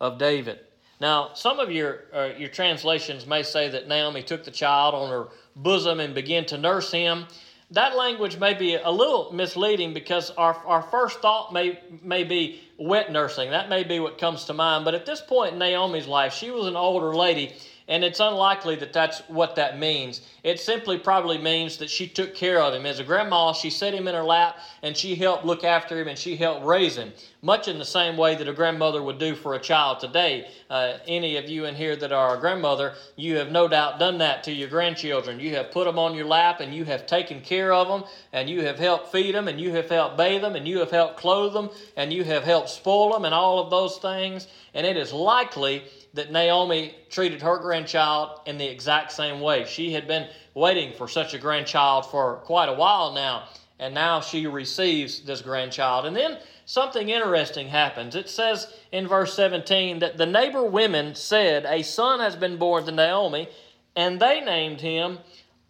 of 0.00 0.18
David. 0.18 0.60
Now, 1.00 1.30
some 1.34 1.58
of 1.58 1.70
your, 1.70 2.04
uh, 2.12 2.30
your 2.36 2.50
translations 2.50 3.26
may 3.26 3.42
say 3.42 3.68
that 3.70 3.88
Naomi 3.88 4.22
took 4.22 4.44
the 4.44 4.50
child 4.50 4.94
on 4.94 5.10
her 5.10 5.28
bosom 5.56 5.98
and 6.00 6.14
began 6.14 6.44
to 6.46 6.58
nurse 6.58 6.92
him. 6.92 7.26
That 7.70 7.96
language 7.96 8.38
may 8.38 8.52
be 8.52 8.74
a 8.74 8.90
little 8.90 9.32
misleading 9.32 9.94
because 9.94 10.30
our, 10.32 10.54
our 10.66 10.82
first 10.82 11.20
thought 11.20 11.52
may, 11.52 11.80
may 12.02 12.24
be 12.24 12.60
wet 12.78 13.12
nursing. 13.12 13.50
That 13.50 13.68
may 13.68 13.84
be 13.84 14.00
what 14.00 14.18
comes 14.18 14.44
to 14.46 14.52
mind. 14.52 14.84
But 14.84 14.94
at 14.94 15.06
this 15.06 15.20
point 15.20 15.52
in 15.52 15.58
Naomi's 15.58 16.06
life, 16.06 16.34
she 16.34 16.50
was 16.50 16.66
an 16.66 16.76
older 16.76 17.14
lady 17.14 17.54
and 17.90 18.04
it's 18.04 18.20
unlikely 18.20 18.76
that 18.76 18.92
that's 18.92 19.18
what 19.28 19.56
that 19.56 19.76
means. 19.76 20.20
It 20.44 20.60
simply 20.60 20.96
probably 20.96 21.38
means 21.38 21.76
that 21.78 21.90
she 21.90 22.06
took 22.06 22.36
care 22.36 22.60
of 22.60 22.72
him. 22.72 22.86
As 22.86 23.00
a 23.00 23.04
grandma, 23.04 23.52
she 23.52 23.68
set 23.68 23.92
him 23.92 24.06
in 24.06 24.14
her 24.14 24.22
lap 24.22 24.58
and 24.82 24.96
she 24.96 25.16
helped 25.16 25.44
look 25.44 25.64
after 25.64 26.00
him 26.00 26.06
and 26.06 26.16
she 26.16 26.36
helped 26.36 26.64
raise 26.64 26.96
him, 26.96 27.12
much 27.42 27.66
in 27.66 27.80
the 27.80 27.84
same 27.84 28.16
way 28.16 28.36
that 28.36 28.48
a 28.48 28.52
grandmother 28.52 29.02
would 29.02 29.18
do 29.18 29.34
for 29.34 29.54
a 29.54 29.58
child 29.58 29.98
today. 29.98 30.48
Uh, 30.70 30.98
any 31.08 31.36
of 31.36 31.48
you 31.48 31.64
in 31.64 31.74
here 31.74 31.96
that 31.96 32.12
are 32.12 32.36
a 32.36 32.40
grandmother, 32.40 32.94
you 33.16 33.36
have 33.36 33.50
no 33.50 33.66
doubt 33.66 33.98
done 33.98 34.18
that 34.18 34.44
to 34.44 34.52
your 34.52 34.68
grandchildren. 34.68 35.40
You 35.40 35.56
have 35.56 35.72
put 35.72 35.84
them 35.84 35.98
on 35.98 36.14
your 36.14 36.26
lap 36.26 36.60
and 36.60 36.72
you 36.72 36.84
have 36.84 37.08
taken 37.08 37.40
care 37.40 37.72
of 37.72 37.88
them 37.88 38.08
and 38.32 38.48
you 38.48 38.64
have 38.64 38.78
helped 38.78 39.10
feed 39.10 39.34
them 39.34 39.48
and 39.48 39.60
you 39.60 39.72
have 39.72 39.90
helped 39.90 40.16
bathe 40.16 40.42
them 40.42 40.54
and 40.54 40.66
you 40.66 40.78
have 40.78 40.92
helped 40.92 41.16
clothe 41.16 41.54
them 41.54 41.70
and 41.96 42.12
you 42.12 42.22
have 42.22 42.44
helped 42.44 42.70
spoil 42.70 43.12
them 43.12 43.24
and 43.24 43.34
all 43.34 43.58
of 43.58 43.68
those 43.68 43.98
things. 43.98 44.46
And 44.74 44.86
it 44.86 44.96
is 44.96 45.12
likely 45.12 45.82
that 46.14 46.32
Naomi 46.32 46.94
treated 47.08 47.42
her 47.42 47.58
grandchild 47.58 48.40
in 48.46 48.58
the 48.58 48.66
exact 48.66 49.12
same 49.12 49.40
way. 49.40 49.64
She 49.64 49.92
had 49.92 50.08
been 50.08 50.28
waiting 50.54 50.92
for 50.92 51.08
such 51.08 51.34
a 51.34 51.38
grandchild 51.38 52.06
for 52.06 52.36
quite 52.44 52.68
a 52.68 52.74
while 52.74 53.12
now, 53.12 53.48
and 53.78 53.94
now 53.94 54.20
she 54.20 54.46
receives 54.46 55.20
this 55.20 55.40
grandchild. 55.40 56.06
And 56.06 56.16
then 56.16 56.38
something 56.66 57.08
interesting 57.08 57.68
happens. 57.68 58.16
It 58.16 58.28
says 58.28 58.72
in 58.92 59.06
verse 59.06 59.34
17 59.34 60.00
that 60.00 60.16
the 60.16 60.26
neighbor 60.26 60.64
women 60.64 61.14
said, 61.14 61.64
A 61.66 61.82
son 61.82 62.20
has 62.20 62.34
been 62.34 62.56
born 62.56 62.84
to 62.86 62.92
Naomi, 62.92 63.48
and 63.94 64.20
they 64.20 64.40
named 64.40 64.80
him 64.80 65.18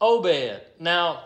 Obed. 0.01 0.63
Now, 0.79 1.25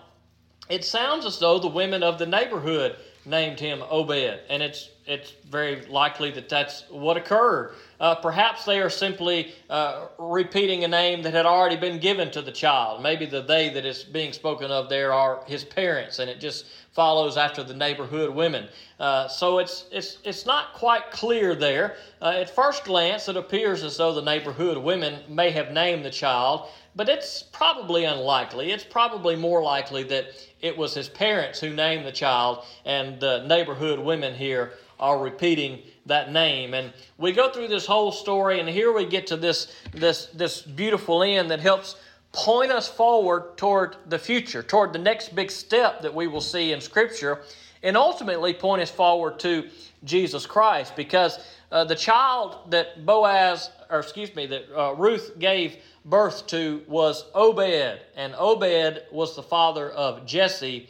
it 0.68 0.84
sounds 0.84 1.24
as 1.24 1.38
though 1.38 1.58
the 1.58 1.68
women 1.68 2.02
of 2.02 2.18
the 2.18 2.26
neighborhood 2.26 2.96
named 3.26 3.60
him 3.60 3.82
Obed, 3.88 4.40
and 4.48 4.62
it's 4.62 4.90
it's 5.06 5.34
very 5.50 5.84
likely 5.86 6.30
that 6.30 6.48
that's 6.48 6.84
what 6.90 7.16
occurred. 7.16 7.74
Uh, 8.00 8.14
perhaps 8.14 8.64
they 8.64 8.80
are 8.80 8.88
simply 8.88 9.52
uh, 9.68 10.06
repeating 10.18 10.84
a 10.84 10.88
name 10.88 11.22
that 11.22 11.34
had 11.34 11.44
already 11.44 11.76
been 11.76 11.98
given 11.98 12.30
to 12.30 12.40
the 12.40 12.52
child. 12.52 13.02
Maybe 13.02 13.26
the 13.26 13.42
they 13.42 13.68
that 13.70 13.84
is 13.84 14.02
being 14.02 14.32
spoken 14.32 14.70
of 14.70 14.88
there 14.88 15.12
are 15.12 15.44
his 15.46 15.62
parents, 15.62 16.18
and 16.20 16.30
it 16.30 16.40
just 16.40 16.64
follows 16.92 17.36
after 17.36 17.62
the 17.62 17.74
neighborhood 17.74 18.30
women. 18.30 18.68
Uh, 19.00 19.28
so 19.28 19.58
it's, 19.58 19.86
it's, 19.90 20.18
it's 20.24 20.46
not 20.46 20.72
quite 20.74 21.10
clear 21.10 21.54
there. 21.54 21.96
Uh, 22.22 22.30
at 22.36 22.48
first 22.48 22.84
glance, 22.84 23.28
it 23.28 23.36
appears 23.36 23.82
as 23.82 23.96
though 23.96 24.14
the 24.14 24.22
neighborhood 24.22 24.78
women 24.78 25.20
may 25.28 25.50
have 25.50 25.72
named 25.72 26.04
the 26.04 26.10
child, 26.10 26.68
but 26.96 27.08
it's 27.08 27.42
probably 27.42 28.04
unlikely. 28.04 28.70
It's 28.72 28.84
probably 28.84 29.36
more 29.36 29.62
likely 29.62 30.02
that 30.04 30.26
it 30.60 30.76
was 30.76 30.94
his 30.94 31.08
parents 31.08 31.60
who 31.60 31.70
named 31.70 32.06
the 32.06 32.12
child, 32.12 32.64
and 32.84 33.20
the 33.20 33.44
neighborhood 33.46 33.98
women 33.98 34.34
here 34.34 34.72
are 35.00 35.18
repeating 35.18 35.82
that 36.06 36.32
name. 36.32 36.74
And 36.74 36.92
we 37.18 37.32
go 37.32 37.50
through 37.50 37.68
this 37.68 37.86
whole 37.86 38.12
story, 38.12 38.60
and 38.60 38.68
here 38.68 38.92
we 38.92 39.06
get 39.06 39.26
to 39.28 39.36
this, 39.36 39.74
this, 39.92 40.26
this 40.26 40.62
beautiful 40.62 41.22
end 41.22 41.50
that 41.50 41.60
helps 41.60 41.96
point 42.32 42.70
us 42.70 42.88
forward 42.88 43.56
toward 43.56 43.96
the 44.08 44.18
future, 44.18 44.62
toward 44.62 44.92
the 44.92 44.98
next 44.98 45.34
big 45.34 45.50
step 45.50 46.02
that 46.02 46.14
we 46.14 46.26
will 46.26 46.40
see 46.40 46.72
in 46.72 46.80
Scripture, 46.80 47.42
and 47.84 47.96
ultimately 47.96 48.52
point 48.52 48.82
us 48.82 48.90
forward 48.90 49.38
to 49.40 49.68
Jesus 50.02 50.46
Christ. 50.46 50.96
Because 50.96 51.38
uh, 51.70 51.84
the 51.84 51.94
child 51.94 52.70
that 52.70 53.06
Boaz, 53.06 53.70
or 53.90 54.00
excuse 54.00 54.34
me, 54.34 54.46
that 54.46 54.64
uh, 54.76 54.94
Ruth 54.94 55.38
gave 55.38 55.76
birth 56.04 56.46
to 56.48 56.82
was 56.88 57.26
Obed, 57.34 58.00
and 58.16 58.34
Obed 58.36 59.02
was 59.12 59.36
the 59.36 59.42
father 59.42 59.90
of 59.90 60.26
Jesse, 60.26 60.88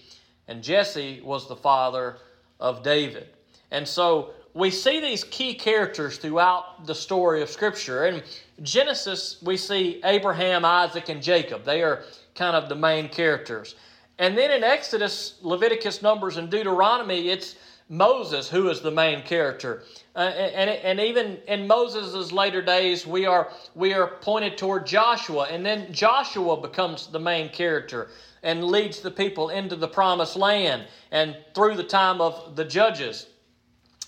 and 0.49 0.63
Jesse 0.63 1.21
was 1.23 1.49
the 1.49 1.57
father 1.57 2.17
of 2.61 2.83
David. 2.83 3.29
And 3.71 3.87
so 3.87 4.31
we 4.55 4.71
see 4.71 5.01
these 5.01 5.25
key 5.25 5.55
characters 5.55 6.19
throughout 6.19 6.87
the 6.87 6.95
story 6.95 7.43
of 7.43 7.51
Scripture. 7.51 8.07
In 8.07 8.23
Genesis, 8.63 9.39
we 9.43 9.57
see 9.57 10.01
Abraham, 10.05 10.65
Isaac, 10.65 11.09
and 11.09 11.21
Jacob. 11.21 11.65
They 11.65 11.83
are 11.83 12.05
kind 12.37 12.55
of 12.55 12.69
the 12.69 12.77
main 12.77 13.09
characters. 13.09 13.75
And 14.19 14.39
then 14.39 14.51
in 14.51 14.63
Exodus, 14.63 15.39
Leviticus, 15.43 16.03
Numbers, 16.03 16.37
and 16.37 16.51
Deuteronomy, 16.51 17.31
it's 17.31 17.57
Moses 17.89 18.49
who 18.49 18.69
is 18.69 18.81
the 18.81 18.91
main 18.91 19.23
character. 19.23 19.83
Uh, 20.17 20.21
and, 20.21 20.71
and 20.71 21.01
even 21.01 21.39
in 21.49 21.67
Moses' 21.67 22.33
later 22.33 22.63
days, 22.63 23.07
we 23.07 23.27
are, 23.27 23.51
we 23.75 23.93
are 23.93 24.07
pointed 24.21 24.57
toward 24.57 24.87
Joshua. 24.87 25.49
And 25.51 25.67
then 25.67 25.93
Joshua 25.93 26.61
becomes 26.61 27.09
the 27.09 27.19
main 27.19 27.49
character 27.49 28.09
and 28.43 28.65
leads 28.65 29.01
the 29.01 29.11
people 29.11 29.49
into 29.49 29.75
the 29.75 29.89
promised 29.89 30.37
land 30.37 30.87
and 31.11 31.37
through 31.55 31.77
the 31.77 31.85
time 31.85 32.21
of 32.21 32.57
the 32.57 32.65
judges. 32.65 33.27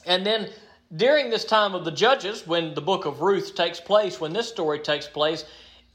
And 0.07 0.25
then 0.25 0.51
during 0.95 1.31
this 1.31 1.45
time 1.45 1.75
of 1.75 1.85
the 1.85 1.91
Judges, 1.91 2.47
when 2.47 2.75
the 2.75 2.81
book 2.81 3.07
of 3.07 3.21
Ruth 3.21 3.57
takes 3.57 3.81
place, 3.81 4.21
when 4.21 4.33
this 4.33 4.49
story 4.49 4.79
takes 4.79 5.09
place, 5.09 5.45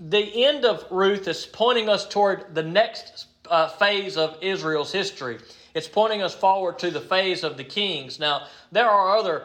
the 0.10 0.46
end 0.46 0.66
of 0.66 0.86
Ruth 0.90 1.28
is 1.28 1.46
pointing 1.46 1.88
us 1.88 2.08
toward 2.08 2.56
the 2.56 2.64
next 2.64 3.28
uh, 3.50 3.68
phase 3.68 4.18
of 4.18 4.38
Israel's 4.42 4.92
history. 4.92 5.38
It's 5.76 5.88
pointing 5.88 6.22
us 6.22 6.34
forward 6.34 6.80
to 6.80 6.90
the 6.90 7.00
phase 7.00 7.44
of 7.44 7.56
the 7.56 7.64
kings. 7.64 8.20
Now, 8.20 8.48
there 8.72 8.90
are 8.90 9.18
other 9.18 9.44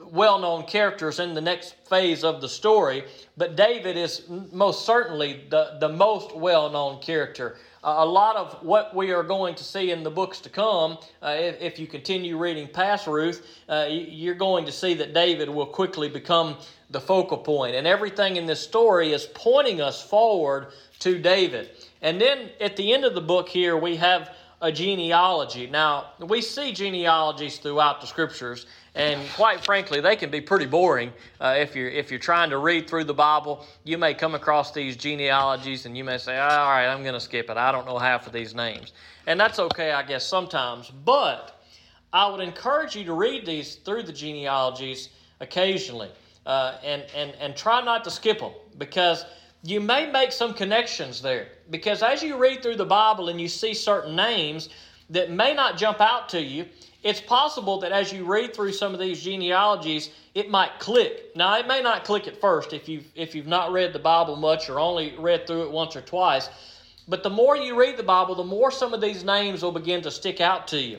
well 0.00 0.38
known 0.38 0.64
characters 0.64 1.18
in 1.18 1.34
the 1.34 1.40
next 1.40 1.74
phase 1.88 2.24
of 2.24 2.40
the 2.40 2.48
story, 2.48 3.04
but 3.36 3.56
David 3.56 3.96
is 3.96 4.22
most 4.52 4.86
certainly 4.86 5.44
the, 5.50 5.76
the 5.80 5.88
most 5.88 6.34
well 6.34 6.70
known 6.70 7.00
character 7.00 7.56
a 7.82 8.04
lot 8.04 8.36
of 8.36 8.62
what 8.62 8.94
we 8.94 9.12
are 9.12 9.22
going 9.22 9.54
to 9.54 9.64
see 9.64 9.90
in 9.90 10.02
the 10.02 10.10
books 10.10 10.40
to 10.40 10.48
come, 10.48 10.98
uh, 11.22 11.36
if, 11.38 11.60
if, 11.60 11.78
you 11.78 11.86
continue 11.86 12.36
reading 12.36 12.66
past 12.66 13.06
Ruth, 13.06 13.46
uh, 13.68 13.86
you're 13.88 14.34
going 14.34 14.66
to 14.66 14.72
see 14.72 14.94
that 14.94 15.14
David 15.14 15.48
will 15.48 15.66
quickly 15.66 16.08
become 16.08 16.56
the 16.90 17.00
focal 17.00 17.38
point. 17.38 17.76
And 17.76 17.86
everything 17.86 18.36
in 18.36 18.46
this 18.46 18.60
story 18.60 19.12
is 19.12 19.28
pointing 19.34 19.80
us 19.80 20.02
forward 20.02 20.68
to 21.00 21.18
David. 21.18 21.70
And 22.02 22.20
then 22.20 22.50
at 22.60 22.76
the 22.76 22.92
end 22.92 23.04
of 23.04 23.14
the 23.14 23.20
book 23.20 23.48
here, 23.48 23.76
we 23.76 23.96
have 23.96 24.34
a 24.60 24.72
genealogy. 24.72 25.68
Now, 25.68 26.12
we 26.18 26.40
see 26.40 26.72
genealogies 26.72 27.58
throughout 27.58 28.00
the 28.00 28.06
scriptures, 28.06 28.66
and 28.98 29.30
quite 29.30 29.64
frankly, 29.64 30.00
they 30.00 30.16
can 30.16 30.28
be 30.28 30.40
pretty 30.40 30.66
boring 30.66 31.12
uh, 31.40 31.54
if 31.56 31.76
you're 31.76 31.88
if 31.88 32.10
you're 32.10 32.18
trying 32.18 32.50
to 32.50 32.58
read 32.58 32.90
through 32.90 33.04
the 33.04 33.14
Bible. 33.14 33.64
You 33.84 33.96
may 33.96 34.12
come 34.12 34.34
across 34.34 34.72
these 34.72 34.96
genealogies, 34.96 35.86
and 35.86 35.96
you 35.96 36.02
may 36.02 36.18
say, 36.18 36.36
"All 36.36 36.68
right, 36.68 36.86
I'm 36.86 37.02
going 37.02 37.14
to 37.14 37.20
skip 37.20 37.48
it. 37.48 37.56
I 37.56 37.70
don't 37.70 37.86
know 37.86 37.98
half 37.98 38.26
of 38.26 38.32
these 38.32 38.54
names," 38.56 38.92
and 39.26 39.38
that's 39.38 39.60
okay, 39.60 39.92
I 39.92 40.02
guess, 40.02 40.26
sometimes. 40.26 40.90
But 40.90 41.62
I 42.12 42.28
would 42.28 42.40
encourage 42.40 42.96
you 42.96 43.04
to 43.04 43.12
read 43.14 43.46
these 43.46 43.76
through 43.76 44.02
the 44.02 44.12
genealogies 44.12 45.10
occasionally, 45.38 46.10
uh, 46.44 46.74
and 46.84 47.04
and 47.14 47.32
and 47.40 47.56
try 47.56 47.80
not 47.80 48.02
to 48.04 48.10
skip 48.10 48.40
them 48.40 48.52
because 48.78 49.24
you 49.62 49.80
may 49.80 50.10
make 50.10 50.32
some 50.32 50.54
connections 50.54 51.22
there. 51.22 51.48
Because 51.70 52.02
as 52.02 52.22
you 52.22 52.36
read 52.36 52.62
through 52.62 52.76
the 52.76 52.86
Bible 52.86 53.28
and 53.28 53.40
you 53.40 53.48
see 53.48 53.74
certain 53.74 54.16
names 54.16 54.68
that 55.10 55.30
may 55.30 55.54
not 55.54 55.76
jump 55.78 56.00
out 56.00 56.28
to 56.30 56.42
you 56.42 56.66
it's 57.02 57.20
possible 57.20 57.80
that 57.80 57.92
as 57.92 58.12
you 58.12 58.24
read 58.24 58.54
through 58.54 58.72
some 58.72 58.92
of 58.92 58.98
these 58.98 59.22
genealogies, 59.22 60.10
it 60.34 60.50
might 60.50 60.80
click. 60.80 61.34
Now, 61.36 61.56
it 61.58 61.66
may 61.66 61.80
not 61.80 62.04
click 62.04 62.26
at 62.26 62.40
first 62.40 62.72
if 62.72 62.88
you've, 62.88 63.06
if 63.14 63.34
you've 63.34 63.46
not 63.46 63.72
read 63.72 63.92
the 63.92 64.00
Bible 64.00 64.34
much 64.34 64.68
or 64.68 64.80
only 64.80 65.14
read 65.16 65.46
through 65.46 65.62
it 65.62 65.70
once 65.70 65.94
or 65.94 66.00
twice. 66.00 66.50
But 67.06 67.22
the 67.22 67.30
more 67.30 67.56
you 67.56 67.78
read 67.78 67.96
the 67.96 68.02
Bible, 68.02 68.34
the 68.34 68.44
more 68.44 68.70
some 68.70 68.92
of 68.92 69.00
these 69.00 69.22
names 69.22 69.62
will 69.62 69.72
begin 69.72 70.02
to 70.02 70.10
stick 70.10 70.40
out 70.40 70.66
to 70.68 70.78
you. 70.78 70.98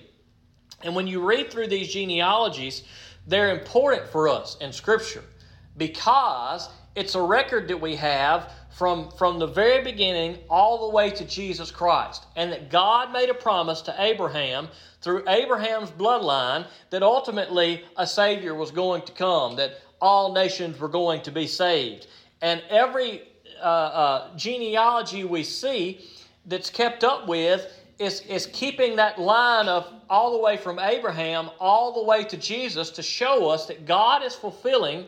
And 0.81 0.95
when 0.95 1.05
you 1.05 1.23
read 1.23 1.51
through 1.51 1.67
these 1.67 1.91
genealogies, 1.91 2.83
they're 3.27 3.59
important 3.59 4.07
for 4.07 4.29
us 4.29 4.55
in 4.61 4.71
Scripture 4.71 5.23
because 5.75 6.69
it's 6.95 7.15
a 7.15 7.21
record 7.21 7.67
that 7.67 7.79
we 7.79 7.97
have 7.97 8.53
from, 8.69 9.11
from 9.11 9.39
the 9.39 9.47
very 9.47 9.83
beginning 9.83 10.37
all 10.49 10.87
the 10.87 10.95
way 10.95 11.09
to 11.09 11.25
Jesus 11.25 11.71
Christ. 11.71 12.25
And 12.35 12.51
that 12.51 12.69
God 12.69 13.11
made 13.11 13.29
a 13.29 13.33
promise 13.33 13.81
to 13.83 13.95
Abraham 13.97 14.69
through 15.01 15.23
Abraham's 15.27 15.91
bloodline 15.91 16.67
that 16.89 17.03
ultimately 17.03 17.83
a 17.97 18.05
Savior 18.05 18.55
was 18.55 18.71
going 18.71 19.01
to 19.03 19.11
come, 19.11 19.55
that 19.57 19.79
all 20.01 20.33
nations 20.33 20.79
were 20.79 20.87
going 20.87 21.21
to 21.23 21.31
be 21.31 21.47
saved. 21.47 22.07
And 22.41 22.61
every 22.69 23.23
uh, 23.59 23.63
uh, 23.63 24.37
genealogy 24.37 25.23
we 25.23 25.43
see 25.43 26.05
that's 26.45 26.69
kept 26.69 27.03
up 27.03 27.27
with 27.27 27.67
is, 27.99 28.21
is 28.21 28.47
keeping 28.47 28.95
that 28.95 29.19
line 29.19 29.67
of 29.67 29.91
all 30.09 30.31
the 30.31 30.37
way 30.37 30.55
from 30.55 30.79
Abraham 30.79 31.49
all 31.59 31.93
the 31.93 32.03
way 32.03 32.23
to 32.23 32.37
Jesus 32.37 32.89
to 32.91 33.03
show 33.03 33.49
us 33.49 33.65
that 33.65 33.85
God 33.85 34.23
is 34.23 34.35
fulfilling 34.35 35.05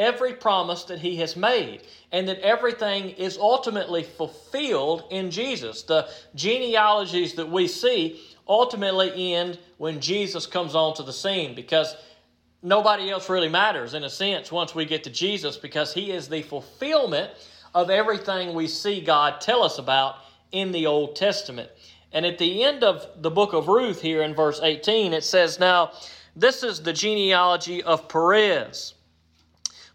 every 0.00 0.32
promise 0.32 0.84
that 0.84 0.98
he 0.98 1.16
has 1.16 1.36
made 1.36 1.82
and 2.10 2.26
that 2.26 2.40
everything 2.40 3.10
is 3.10 3.36
ultimately 3.36 4.02
fulfilled 4.02 5.04
in 5.10 5.30
Jesus. 5.30 5.82
The 5.82 6.08
genealogies 6.34 7.34
that 7.34 7.48
we 7.48 7.68
see 7.68 8.20
ultimately 8.48 9.34
end 9.34 9.58
when 9.76 10.00
Jesus 10.00 10.46
comes 10.46 10.74
onto 10.74 11.04
the 11.04 11.12
scene 11.12 11.54
because 11.54 11.94
nobody 12.62 13.10
else 13.10 13.28
really 13.28 13.48
matters 13.48 13.94
in 13.94 14.02
a 14.04 14.10
sense 14.10 14.50
once 14.50 14.74
we 14.74 14.86
get 14.86 15.04
to 15.04 15.10
Jesus 15.10 15.56
because 15.56 15.92
he 15.92 16.10
is 16.10 16.28
the 16.28 16.42
fulfillment 16.42 17.30
of 17.74 17.90
everything 17.90 18.54
we 18.54 18.66
see 18.66 19.00
God 19.00 19.40
tell 19.40 19.62
us 19.62 19.78
about 19.78 20.16
in 20.50 20.72
the 20.72 20.86
Old 20.86 21.14
Testament. 21.14 21.70
And 22.12 22.24
at 22.26 22.38
the 22.38 22.64
end 22.64 22.82
of 22.82 23.06
the 23.22 23.30
book 23.30 23.52
of 23.52 23.68
Ruth 23.68 24.00
here 24.00 24.22
in 24.22 24.34
verse 24.34 24.60
18 24.62 25.12
it 25.12 25.24
says 25.24 25.60
now 25.60 25.92
this 26.34 26.62
is 26.62 26.82
the 26.82 26.92
genealogy 26.92 27.82
of 27.82 28.08
Perez. 28.08 28.94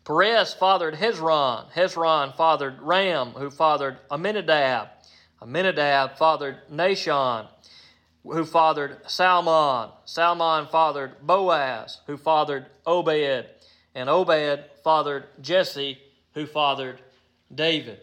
Perez 0.06 0.54
fathered 0.54 0.96
Hezron. 0.96 1.72
Hezron 1.74 2.36
fathered 2.36 2.82
Ram, 2.82 3.32
who 3.32 3.50
fathered 3.50 3.98
Amminadab. 4.10 4.90
Amminadab 5.42 6.18
fathered 6.18 6.58
Nahshon 6.72 7.48
who 8.34 8.46
fathered 8.46 8.98
Salmon. 9.08 9.92
Salmon 10.06 10.68
fathered 10.68 11.16
Boaz, 11.22 12.02
who 12.08 12.18
fathered 12.18 12.66
Obed. 12.86 13.48
And 13.94 14.10
Obed 14.10 14.66
fathered 14.84 15.26
Jesse, 15.42 16.00
who 16.34 16.46
fathered 16.46 17.00
David. 17.54 18.00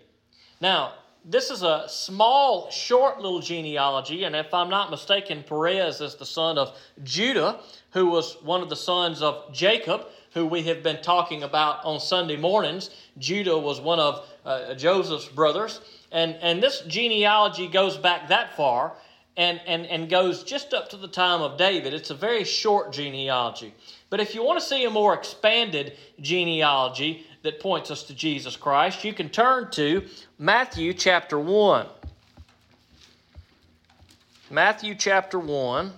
Now, 0.60 0.94
this 1.24 1.50
is 1.50 1.62
a 1.62 1.84
small, 1.88 2.70
short 2.70 3.20
little 3.20 3.40
genealogy, 3.40 4.24
and 4.24 4.34
if 4.34 4.52
I'm 4.52 4.70
not 4.70 4.90
mistaken, 4.90 5.44
Perez 5.46 6.00
is 6.00 6.16
the 6.16 6.26
son 6.26 6.58
of 6.58 6.76
Judah, 7.04 7.60
who 7.90 8.06
was 8.06 8.36
one 8.42 8.62
of 8.62 8.68
the 8.68 8.76
sons 8.76 9.22
of 9.22 9.52
Jacob, 9.52 10.06
who 10.34 10.46
we 10.46 10.62
have 10.62 10.82
been 10.82 11.00
talking 11.02 11.42
about 11.42 11.84
on 11.84 12.00
Sunday 12.00 12.36
mornings. 12.36 12.90
Judah 13.18 13.58
was 13.58 13.80
one 13.80 14.00
of 14.00 14.26
uh, 14.44 14.74
Joseph's 14.74 15.28
brothers. 15.28 15.80
And, 16.10 16.36
and 16.40 16.62
this 16.62 16.82
genealogy 16.86 17.68
goes 17.68 17.96
back 17.96 18.28
that 18.28 18.56
far 18.56 18.94
and, 19.36 19.60
and, 19.66 19.86
and 19.86 20.10
goes 20.10 20.42
just 20.42 20.74
up 20.74 20.90
to 20.90 20.96
the 20.96 21.08
time 21.08 21.40
of 21.40 21.56
David. 21.56 21.94
It's 21.94 22.10
a 22.10 22.14
very 22.14 22.44
short 22.44 22.92
genealogy. 22.92 23.74
But 24.10 24.20
if 24.20 24.34
you 24.34 24.44
want 24.44 24.60
to 24.60 24.66
see 24.66 24.84
a 24.84 24.90
more 24.90 25.14
expanded 25.14 25.96
genealogy 26.20 27.26
that 27.42 27.60
points 27.60 27.90
us 27.90 28.02
to 28.04 28.14
Jesus 28.14 28.56
Christ, 28.56 29.04
you 29.04 29.12
can 29.12 29.28
turn 29.28 29.70
to 29.72 30.06
Matthew 30.38 30.92
chapter 30.92 31.38
1. 31.38 31.86
Matthew 34.50 34.94
chapter 34.94 35.38
1. 35.38 35.92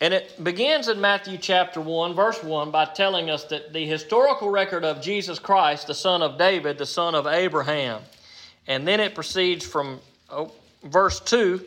And 0.00 0.14
it 0.14 0.42
begins 0.42 0.86
in 0.88 1.00
Matthew 1.00 1.38
chapter 1.38 1.80
1, 1.80 2.14
verse 2.14 2.42
1, 2.42 2.70
by 2.70 2.84
telling 2.84 3.30
us 3.30 3.44
that 3.44 3.72
the 3.72 3.84
historical 3.84 4.48
record 4.48 4.84
of 4.84 5.02
Jesus 5.02 5.38
Christ, 5.40 5.88
the 5.88 5.94
son 5.94 6.22
of 6.22 6.38
David, 6.38 6.78
the 6.78 6.86
son 6.86 7.16
of 7.16 7.26
Abraham. 7.26 8.02
And 8.68 8.86
then 8.86 9.00
it 9.00 9.14
proceeds 9.14 9.66
from 9.66 10.00
oh, 10.30 10.52
verse 10.84 11.18
2 11.20 11.64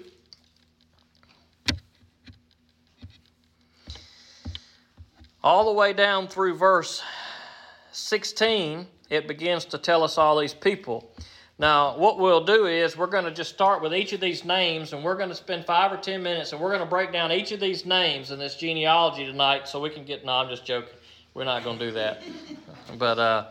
all 5.44 5.66
the 5.66 5.72
way 5.72 5.94
down 5.94 6.28
through 6.28 6.56
verse 6.56 7.02
16. 7.92 8.88
It 9.10 9.28
begins 9.28 9.66
to 9.66 9.78
tell 9.78 10.04
us 10.04 10.18
all 10.18 10.40
these 10.40 10.54
people. 10.54 11.12
Now, 11.62 11.96
what 11.96 12.18
we'll 12.18 12.44
do 12.44 12.66
is 12.66 12.98
we're 12.98 13.06
going 13.06 13.26
to 13.26 13.32
just 13.32 13.54
start 13.54 13.84
with 13.84 13.94
each 13.94 14.14
of 14.14 14.20
these 14.20 14.44
names 14.44 14.94
and 14.94 15.04
we're 15.04 15.16
going 15.16 15.30
to 15.30 15.36
spend 15.36 15.64
five 15.64 15.92
or 15.92 15.98
ten 15.98 16.24
minutes 16.24 16.54
and 16.54 16.60
we're 16.60 16.70
going 16.70 16.82
to 16.82 16.88
break 16.88 17.14
down 17.14 17.32
each 17.32 17.52
of 17.52 17.60
these 17.60 17.86
names 17.86 18.32
in 18.32 18.40
this 18.40 18.56
genealogy 18.56 19.28
tonight 19.28 19.68
so 19.68 19.80
we 19.80 19.92
can 19.92 20.04
get. 20.04 20.26
No, 20.26 20.32
I'm 20.32 20.50
just 20.50 20.66
joking. 20.66 20.96
We're 21.36 21.44
not 21.44 21.64
going 21.64 21.78
to 21.78 21.86
do 21.86 21.92
that. 21.92 22.24
But, 22.98 23.20
uh, 23.20 23.46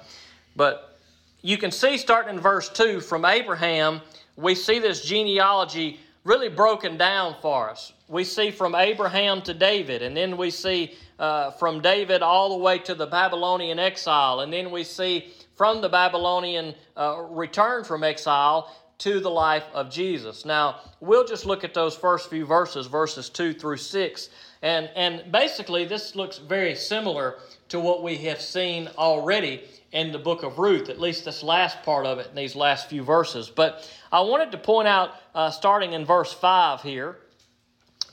but 0.55 0.99
you 1.41 1.57
can 1.57 1.71
see 1.71 1.97
starting 1.97 2.35
in 2.35 2.41
verse 2.41 2.69
2 2.69 3.01
from 3.01 3.25
Abraham, 3.25 4.03
we 4.37 4.55
see 4.55 4.81
this 4.81 5.03
genealogy 5.03 5.99
really 6.25 6.49
broken 6.49 6.97
down 6.97 7.37
for 7.41 7.71
us. 7.71 7.93
We 8.09 8.25
see 8.25 8.51
from 8.51 8.75
Abraham 8.75 9.43
to 9.43 9.55
David, 9.55 10.03
and 10.03 10.17
then 10.17 10.37
we 10.37 10.51
see 10.51 10.95
uh, 11.19 11.53
from 11.53 11.81
David 11.81 12.23
all 12.23 12.51
the 12.51 12.63
way 12.63 12.79
to 12.81 12.95
the 12.95 13.07
Babylonian 13.07 13.79
exile, 13.79 14.41
and 14.41 14.53
then 14.53 14.71
we 14.71 14.85
see 14.85 15.33
from 15.57 15.81
the 15.81 15.89
Babylonian 15.89 16.75
uh, 16.97 17.23
return 17.31 17.85
from 17.85 18.05
exile 18.05 18.75
to 19.01 19.19
the 19.19 19.31
life 19.31 19.65
of 19.73 19.91
Jesus. 19.91 20.45
Now, 20.45 20.81
we'll 21.01 21.25
just 21.25 21.47
look 21.47 21.65
at 21.65 21.73
those 21.73 21.97
first 21.97 22.29
few 22.29 22.45
verses, 22.45 22.87
verses 22.87 23.31
2 23.31 23.55
through 23.55 23.79
6. 23.79 24.29
And, 24.63 24.91
and 24.95 25.33
basically, 25.33 25.87
this 25.87 26.15
looks 26.15 26.37
very 26.37 26.75
similar 26.75 27.39
to 27.71 27.81
what 27.81 28.03
we 28.03 28.17
have 28.19 28.43
seen 28.43 28.89
already 28.99 29.63
in 29.93 30.13
the 30.13 30.19
book 30.19 30.43
of 30.43 30.59
Ruth, 30.59 30.89
at 30.89 31.01
least 31.01 31.25
this 31.25 31.43
last 31.43 31.83
part 31.83 32.07
of 32.07 32.19
it 32.19 32.29
in 32.29 32.35
these 32.37 32.55
last 32.55 32.89
few 32.89 33.03
verses. 33.03 33.51
But 33.51 33.91
I 34.13 34.21
wanted 34.21 34.53
to 34.53 34.59
point 34.59 34.87
out, 34.87 35.15
uh, 35.35 35.51
starting 35.51 35.95
in 35.95 36.05
verse 36.05 36.33
5 36.33 36.83
here, 36.83 37.19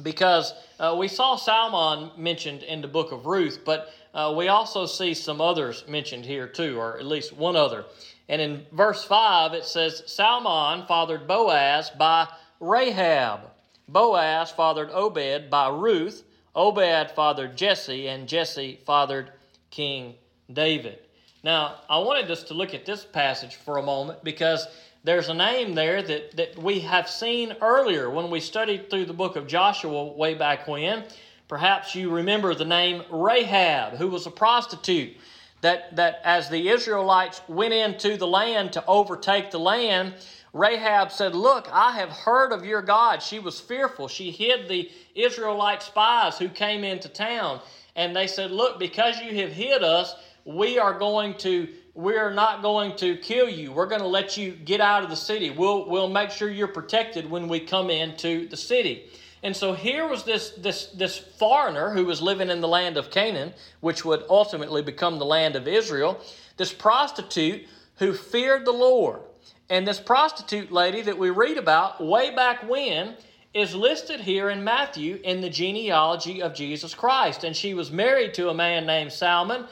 because 0.02 0.54
uh, 0.80 0.96
we 0.98 1.08
saw 1.08 1.36
Salmon 1.36 2.12
mentioned 2.18 2.64
in 2.64 2.82
the 2.82 2.88
book 2.88 3.12
of 3.12 3.26
Ruth, 3.26 3.60
but 3.64 3.94
uh, 4.14 4.34
we 4.36 4.48
also 4.48 4.86
see 4.86 5.14
some 5.14 5.42
others 5.42 5.84
mentioned 5.88 6.26
here 6.26 6.48
too, 6.48 6.80
or 6.80 6.98
at 6.98 7.06
least 7.06 7.34
one 7.34 7.56
other. 7.56 7.86
And 8.30 8.42
in 8.42 8.66
verse 8.72 9.04
5, 9.04 9.54
it 9.54 9.66
says, 9.66 10.04
Salmon 10.06 10.86
fathered 10.88 11.28
Boaz 11.28 11.90
by 11.92 12.28
Rahab. 12.60 13.52
Boaz 13.88 14.52
fathered 14.52 14.90
Obed 14.92 15.50
by 15.50 15.70
Ruth. 15.70 16.24
Obed 16.56 17.12
fathered 17.12 17.56
Jesse, 17.56 18.08
and 18.08 18.28
Jesse 18.28 18.80
fathered 18.86 19.32
King 19.70 20.16
David. 20.52 21.07
Now, 21.48 21.76
I 21.90 21.98
wanted 22.00 22.30
us 22.30 22.44
to 22.44 22.54
look 22.54 22.74
at 22.74 22.86
this 22.86 23.06
passage 23.06 23.56
for 23.56 23.78
a 23.78 23.82
moment 23.82 24.22
because 24.22 24.68
there's 25.06 25.30
a 25.30 25.34
name 25.34 25.76
there 25.76 26.04
that, 26.04 26.36
that 26.36 26.62
we 26.62 26.82
have 26.82 27.08
seen 27.08 27.56
earlier 27.62 28.10
when 28.10 28.30
we 28.30 28.42
studied 28.42 28.90
through 28.90 29.06
the 29.06 29.14
book 29.14 29.38
of 29.38 29.48
Joshua 29.48 30.08
way 30.08 30.34
back 30.34 30.68
when. 30.68 31.06
Perhaps 31.48 31.96
you 31.96 32.10
remember 32.10 32.54
the 32.54 32.66
name 32.66 33.02
Rahab, 33.10 33.94
who 33.94 34.10
was 34.10 34.28
a 34.28 34.30
prostitute. 34.30 35.16
That, 35.62 35.96
that 35.96 36.20
as 36.26 36.50
the 36.50 36.68
Israelites 36.68 37.40
went 37.48 37.74
into 37.74 38.18
the 38.18 38.28
land 38.28 38.74
to 38.74 38.86
overtake 38.86 39.50
the 39.50 39.58
land, 39.58 40.16
Rahab 40.52 41.14
said, 41.14 41.34
Look, 41.34 41.70
I 41.72 41.94
have 41.94 42.10
heard 42.10 42.52
of 42.52 42.66
your 42.66 42.82
God. 42.82 43.24
She 43.24 43.40
was 43.40 43.58
fearful. 43.58 44.10
She 44.10 44.32
hid 44.32 44.68
the 44.68 44.92
Israelite 45.16 45.82
spies 45.82 46.38
who 46.38 46.50
came 46.50 46.84
into 46.84 47.08
town. 47.08 47.62
And 47.96 48.14
they 48.14 48.28
said, 48.28 48.52
Look, 48.52 48.80
because 48.80 49.22
you 49.22 49.34
have 49.38 49.54
hid 49.54 49.82
us, 49.82 50.14
we 50.48 50.80
are 50.80 50.98
going 50.98 51.36
to 51.40 51.68
we're 51.94 52.32
not 52.32 52.62
going 52.62 52.96
to 52.98 53.18
kill 53.18 53.50
you. 53.50 53.72
We're 53.72 53.88
going 53.88 54.02
to 54.02 54.08
let 54.08 54.38
you 54.38 54.52
get 54.52 54.80
out 54.80 55.04
of 55.04 55.10
the 55.10 55.16
city. 55.16 55.50
We'll, 55.50 55.90
we'll 55.90 56.10
make 56.10 56.30
sure 56.30 56.48
you're 56.48 56.68
protected 56.68 57.28
when 57.28 57.48
we 57.48 57.60
come 57.60 57.90
into 57.90 58.48
the 58.48 58.56
city. 58.56 59.10
And 59.42 59.56
so 59.56 59.74
here 59.74 60.08
was 60.08 60.24
this, 60.24 60.52
this, 60.52 60.88
this 60.88 61.18
foreigner 61.18 61.90
who 61.90 62.06
was 62.06 62.22
living 62.22 62.52
in 62.52 62.62
the 62.62 62.68
land 62.68 62.98
of 62.98 63.10
Canaan, 63.10 63.52
which 63.80 64.06
would 64.06 64.26
ultimately 64.30 64.84
become 64.84 65.18
the 65.18 65.26
land 65.26 65.56
of 65.56 65.68
Israel, 65.68 66.22
this 66.58 66.72
prostitute 66.72 67.66
who 67.96 68.14
feared 68.14 68.64
the 68.66 68.72
Lord. 68.72 69.22
And 69.68 69.88
this 69.88 70.00
prostitute 70.00 70.72
lady 70.72 71.02
that 71.02 71.18
we 71.18 71.32
read 71.32 71.58
about 71.58 72.00
way 72.00 72.30
back 72.36 72.70
when 72.70 73.16
is 73.56 73.74
listed 73.74 74.20
here 74.20 74.52
in 74.52 74.64
Matthew 74.64 75.20
in 75.24 75.42
the 75.42 75.50
genealogy 75.50 76.44
of 76.44 76.54
Jesus 76.54 76.94
Christ. 76.94 77.44
And 77.44 77.56
she 77.56 77.74
was 77.74 77.92
married 77.92 78.36
to 78.36 78.50
a 78.50 78.54
man 78.54 78.86
named 78.86 79.12
Salmon, 79.12 79.66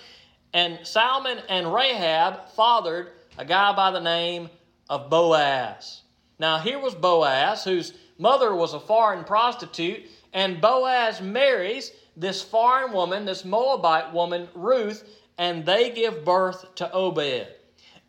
and 0.55 0.79
Salmon 0.87 1.39
and 1.49 1.73
Rahab 1.73 2.47
fathered 2.55 3.11
a 3.37 3.43
guy 3.43 3.75
by 3.75 3.91
the 3.91 3.99
name 3.99 4.49
of 4.89 5.09
Boaz. 5.09 6.03
Now, 6.39 6.59
here 6.59 6.79
was 6.79 6.95
Boaz, 6.95 7.65
whose 7.65 7.91
mother 8.17 8.55
was 8.55 8.73
a 8.73 8.79
foreign 8.79 9.25
prostitute, 9.25 10.05
and 10.31 10.61
Boaz 10.61 11.19
marries 11.19 11.91
this 12.15 12.41
foreign 12.41 12.93
woman, 12.93 13.25
this 13.25 13.43
Moabite 13.43 14.13
woman, 14.13 14.47
Ruth, 14.55 15.03
and 15.37 15.65
they 15.65 15.89
give 15.89 16.23
birth 16.23 16.73
to 16.75 16.89
Obed. 16.89 17.47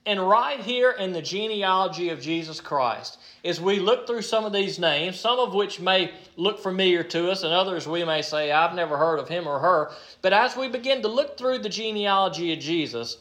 And 0.06 0.20
right 0.20 0.60
here 0.60 0.92
in 0.92 1.12
the 1.12 1.22
genealogy 1.22 2.10
of 2.10 2.20
Jesus 2.20 2.60
Christ, 2.60 3.18
as 3.46 3.60
we 3.60 3.78
look 3.78 4.06
through 4.06 4.22
some 4.22 4.44
of 4.44 4.52
these 4.52 4.78
names, 4.78 5.18
some 5.18 5.38
of 5.38 5.54
which 5.54 5.80
may 5.80 6.12
look 6.36 6.58
familiar 6.58 7.04
to 7.04 7.30
us, 7.30 7.44
and 7.44 7.52
others 7.52 7.86
we 7.86 8.04
may 8.04 8.20
say, 8.20 8.50
I've 8.50 8.74
never 8.74 8.96
heard 8.96 9.18
of 9.18 9.28
him 9.28 9.46
or 9.46 9.60
her. 9.60 9.92
But 10.20 10.32
as 10.32 10.56
we 10.56 10.68
begin 10.68 11.02
to 11.02 11.08
look 11.08 11.38
through 11.38 11.58
the 11.58 11.68
genealogy 11.68 12.52
of 12.52 12.58
Jesus, 12.58 13.18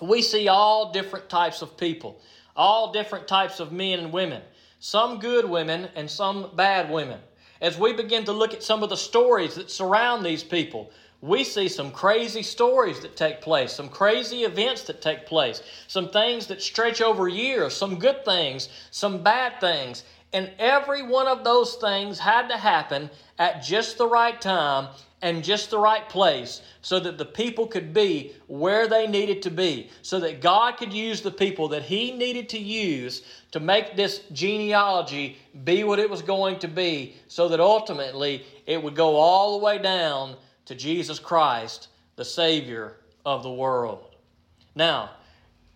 we 0.00 0.22
see 0.22 0.48
all 0.48 0.92
different 0.92 1.28
types 1.28 1.62
of 1.62 1.76
people, 1.76 2.20
all 2.54 2.92
different 2.92 3.26
types 3.26 3.58
of 3.58 3.72
men 3.72 3.98
and 3.98 4.12
women, 4.12 4.42
some 4.80 5.18
good 5.18 5.48
women 5.48 5.88
and 5.96 6.10
some 6.10 6.50
bad 6.54 6.90
women. 6.90 7.18
As 7.60 7.78
we 7.78 7.92
begin 7.92 8.24
to 8.26 8.32
look 8.32 8.54
at 8.54 8.62
some 8.62 8.82
of 8.82 8.90
the 8.90 8.96
stories 8.96 9.56
that 9.56 9.70
surround 9.70 10.24
these 10.24 10.44
people, 10.44 10.92
we 11.20 11.42
see 11.42 11.68
some 11.68 11.90
crazy 11.90 12.42
stories 12.42 13.00
that 13.00 13.16
take 13.16 13.40
place, 13.40 13.72
some 13.72 13.88
crazy 13.88 14.44
events 14.44 14.82
that 14.82 15.02
take 15.02 15.26
place, 15.26 15.62
some 15.88 16.10
things 16.10 16.46
that 16.46 16.62
stretch 16.62 17.00
over 17.00 17.26
years, 17.26 17.74
some 17.74 17.98
good 17.98 18.24
things, 18.24 18.68
some 18.90 19.22
bad 19.22 19.60
things. 19.60 20.04
And 20.32 20.52
every 20.58 21.02
one 21.02 21.26
of 21.26 21.42
those 21.42 21.74
things 21.76 22.18
had 22.18 22.48
to 22.48 22.56
happen 22.56 23.10
at 23.38 23.62
just 23.62 23.98
the 23.98 24.06
right 24.06 24.40
time 24.40 24.88
and 25.20 25.42
just 25.42 25.70
the 25.70 25.78
right 25.78 26.08
place 26.08 26.60
so 26.82 27.00
that 27.00 27.18
the 27.18 27.24
people 27.24 27.66
could 27.66 27.92
be 27.92 28.34
where 28.46 28.86
they 28.86 29.08
needed 29.08 29.42
to 29.42 29.50
be, 29.50 29.90
so 30.02 30.20
that 30.20 30.40
God 30.40 30.76
could 30.76 30.92
use 30.92 31.22
the 31.22 31.30
people 31.30 31.68
that 31.68 31.82
He 31.82 32.12
needed 32.12 32.48
to 32.50 32.58
use 32.58 33.22
to 33.50 33.58
make 33.58 33.96
this 33.96 34.20
genealogy 34.32 35.36
be 35.64 35.82
what 35.82 35.98
it 35.98 36.08
was 36.08 36.22
going 36.22 36.60
to 36.60 36.68
be, 36.68 37.16
so 37.26 37.48
that 37.48 37.58
ultimately 37.58 38.44
it 38.66 38.80
would 38.80 38.94
go 38.94 39.16
all 39.16 39.58
the 39.58 39.64
way 39.64 39.78
down 39.78 40.36
to 40.68 40.74
Jesus 40.74 41.18
Christ, 41.18 41.88
the 42.16 42.24
Savior 42.26 42.96
of 43.24 43.42
the 43.42 43.50
world. 43.50 44.04
Now, 44.74 45.12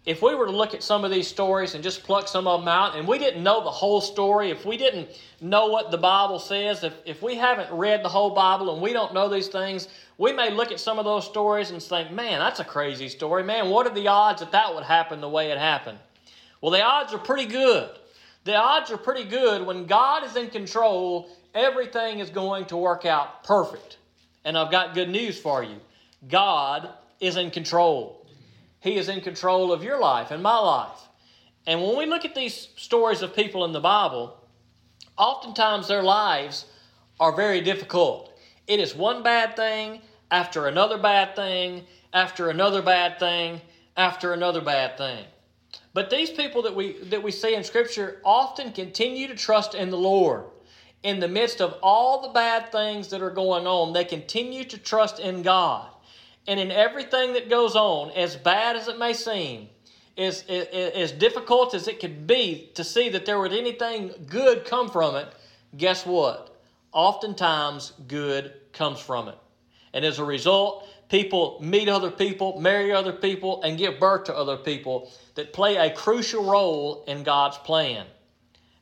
if 0.05 0.21
we 0.21 0.35
were 0.35 0.45
to 0.45 0.53
look 0.53 0.75
at 0.75 0.83
some 0.83 1.03
of 1.03 1.11
these 1.11 1.27
stories 1.27 1.75
and 1.75 1.83
just 1.83 2.03
pluck 2.03 2.29
some 2.29 2.47
of 2.47 2.61
them 2.61 2.69
out, 2.69 2.95
and 2.95 3.09
we 3.09 3.19
didn't 3.19 3.43
know 3.43 3.65
the 3.65 3.71
whole 3.71 4.03
story, 4.03 4.51
if 4.51 4.67
we 4.67 4.77
didn't 4.77 5.09
know 5.41 5.69
what 5.69 5.91
the 5.91 5.97
Bible 5.97 6.39
says, 6.39 6.85
if, 6.85 6.93
if 7.07 7.23
we 7.23 7.37
haven't 7.37 7.73
read 7.73 8.05
the 8.05 8.09
whole 8.11 8.35
Bible 8.35 8.71
and 8.71 8.83
we 8.83 8.93
don't 8.93 9.15
know 9.15 9.31
these 9.31 9.49
things, 9.49 9.89
we 10.19 10.31
may 10.31 10.51
look 10.51 10.71
at 10.71 10.79
some 10.79 10.99
of 10.99 11.07
those 11.07 11.25
stories 11.25 11.71
and 11.71 11.83
think, 11.83 12.11
man, 12.11 12.39
that's 12.41 12.61
a 12.61 12.65
crazy 12.65 13.09
story. 13.09 13.43
Man, 13.43 13.71
what 13.71 13.87
are 13.87 13.95
the 13.95 14.09
odds 14.09 14.41
that 14.41 14.53
that 14.53 14.75
would 14.75 14.85
happen 14.85 15.23
the 15.23 15.29
way 15.29 15.51
it 15.51 15.59
happened? 15.59 16.01
Well, 16.61 16.71
the 16.71 16.83
odds 16.83 17.15
are 17.15 17.19
pretty 17.19 17.47
good. 17.47 17.89
The 18.45 18.57
odds 18.57 18.91
are 18.91 18.99
pretty 18.99 19.25
good 19.25 19.65
when 19.65 19.87
God 19.87 20.23
is 20.23 20.37
in 20.37 20.51
control, 20.51 21.31
everything 21.55 22.19
is 22.19 22.29
going 22.29 22.67
to 22.67 22.77
work 22.77 23.07
out 23.07 23.43
perfect. 23.45 23.97
And 24.45 24.59
I've 24.59 24.71
got 24.71 24.95
good 24.95 25.09
news 25.09 25.39
for 25.39 25.63
you 25.63 25.77
God 26.29 26.89
is 27.21 27.37
in 27.37 27.51
control. 27.51 28.27
He 28.81 28.97
is 28.97 29.09
in 29.09 29.21
control 29.21 29.73
of 29.73 29.85
your 29.85 30.01
life 30.01 30.31
and 30.31 30.43
my 30.43 30.59
life. 30.59 30.99
And 31.67 31.81
when 31.81 31.97
we 31.97 32.07
look 32.07 32.25
at 32.25 32.35
these 32.35 32.69
stories 32.77 33.23
of 33.23 33.37
people 33.37 33.65
in 33.65 33.73
the 33.73 33.81
Bible, 33.81 34.37
oftentimes 35.17 35.87
their 35.87 36.03
lives 36.03 36.67
are 37.21 37.35
very 37.35 37.61
difficult. 37.61 38.37
It 38.67 38.81
is 38.81 38.95
one 38.95 39.23
bad 39.23 39.55
thing 39.55 40.01
after 40.31 40.67
another 40.67 40.99
bad 40.99 41.37
thing, 41.37 41.85
after 42.13 42.51
another 42.51 42.83
bad 42.83 43.21
thing, 43.21 43.61
after 43.97 44.33
another 44.33 44.61
bad 44.61 44.99
thing. 44.99 45.25
But 45.95 46.11
these 46.11 46.31
people 46.31 46.63
that 46.63 46.75
we 46.75 46.95
that 47.05 47.23
we 47.23 47.31
see 47.31 47.55
in 47.55 47.65
scripture 47.65 48.21
often 48.25 48.73
continue 48.73 49.29
to 49.29 49.35
trust 49.35 49.75
in 49.75 49.91
the 49.91 49.97
Lord 49.97 50.45
in 51.03 51.21
the 51.21 51.29
midst 51.29 51.61
of 51.61 51.77
all 51.83 52.23
the 52.23 52.29
bad 52.29 52.71
things 52.71 53.09
that 53.09 53.23
are 53.23 53.31
going 53.31 53.67
on, 53.67 53.93
they 53.93 54.05
continue 54.05 54.65
to 54.65 54.79
trust 54.79 55.19
in 55.19 55.43
God. 55.43 55.89
And 56.47 56.59
in 56.59 56.71
everything 56.71 57.35
that 57.35 57.49
goes 57.49 57.77
on, 57.77 58.11
as 58.13 58.37
bad 58.37 58.77
as 58.77 58.89
it 58.89 58.99
may 58.99 59.13
seem, 59.13 59.69
as, 60.17 60.45
as, 60.49 60.67
as 60.67 61.13
difficult 61.13 61.75
as 61.75 61.89
it 61.89 62.01
could 62.01 62.27
be 62.27 62.71
to 62.75 62.85
see 62.85 63.09
that 63.11 63.27
there 63.27 63.41
would 63.41 63.53
anything 63.53 64.13
good 64.27 64.65
come 64.65 64.91
from 64.91 65.17
it, 65.17 65.27
guess 65.77 66.05
what? 66.05 66.61
Oftentimes, 66.93 67.93
good 68.07 68.53
comes 68.73 69.01
from 69.01 69.29
it. 69.29 69.39
And 69.95 70.05
as 70.05 70.19
a 70.19 70.25
result, 70.25 70.89
people 71.09 71.59
meet 71.63 71.89
other 71.89 72.11
people, 72.11 72.61
marry 72.61 72.93
other 72.93 73.13
people, 73.13 73.63
and 73.63 73.79
give 73.79 73.99
birth 73.99 74.25
to 74.25 74.37
other 74.37 74.57
people 74.57 75.11
that 75.35 75.53
play 75.53 75.77
a 75.77 75.91
crucial 75.95 76.45
role 76.45 77.05
in 77.07 77.23
God's 77.23 77.59
plan. 77.59 78.07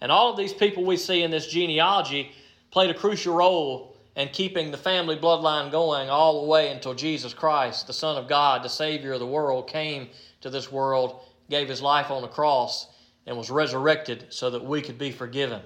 And 0.01 0.11
all 0.11 0.31
of 0.31 0.37
these 0.37 0.53
people 0.53 0.85
we 0.85 0.97
see 0.97 1.23
in 1.23 1.31
this 1.31 1.47
genealogy 1.47 2.33
played 2.71 2.91
a 2.91 2.95
crucial 2.95 3.35
role 3.35 3.97
in 4.17 4.29
keeping 4.29 4.71
the 4.71 4.77
family 4.77 5.17
bloodline 5.17 5.71
going 5.71 6.11
all 6.11 6.43
the 6.43 6.49
way 6.49 6.71
until 6.71 6.95
Jesus 6.95 7.33
Christ, 7.33 7.87
the 7.87 7.93
Son 7.93 8.17
of 8.17 8.29
God, 8.29 8.63
the 8.63 8.69
Savior 8.69 9.13
of 9.13 9.21
the 9.21 9.27
world, 9.27 9.69
came 9.69 10.09
to 10.41 10.51
this 10.51 10.71
world, 10.71 11.21
gave 11.49 11.69
his 11.69 11.83
life 11.83 12.11
on 12.11 12.23
the 12.23 12.29
cross, 12.29 12.89
and 13.27 13.37
was 13.37 13.51
resurrected 13.51 14.27
so 14.31 14.51
that 14.51 14.65
we 14.65 14.83
could 14.83 14.99
be 14.99 15.11
forgiven. 15.11 15.63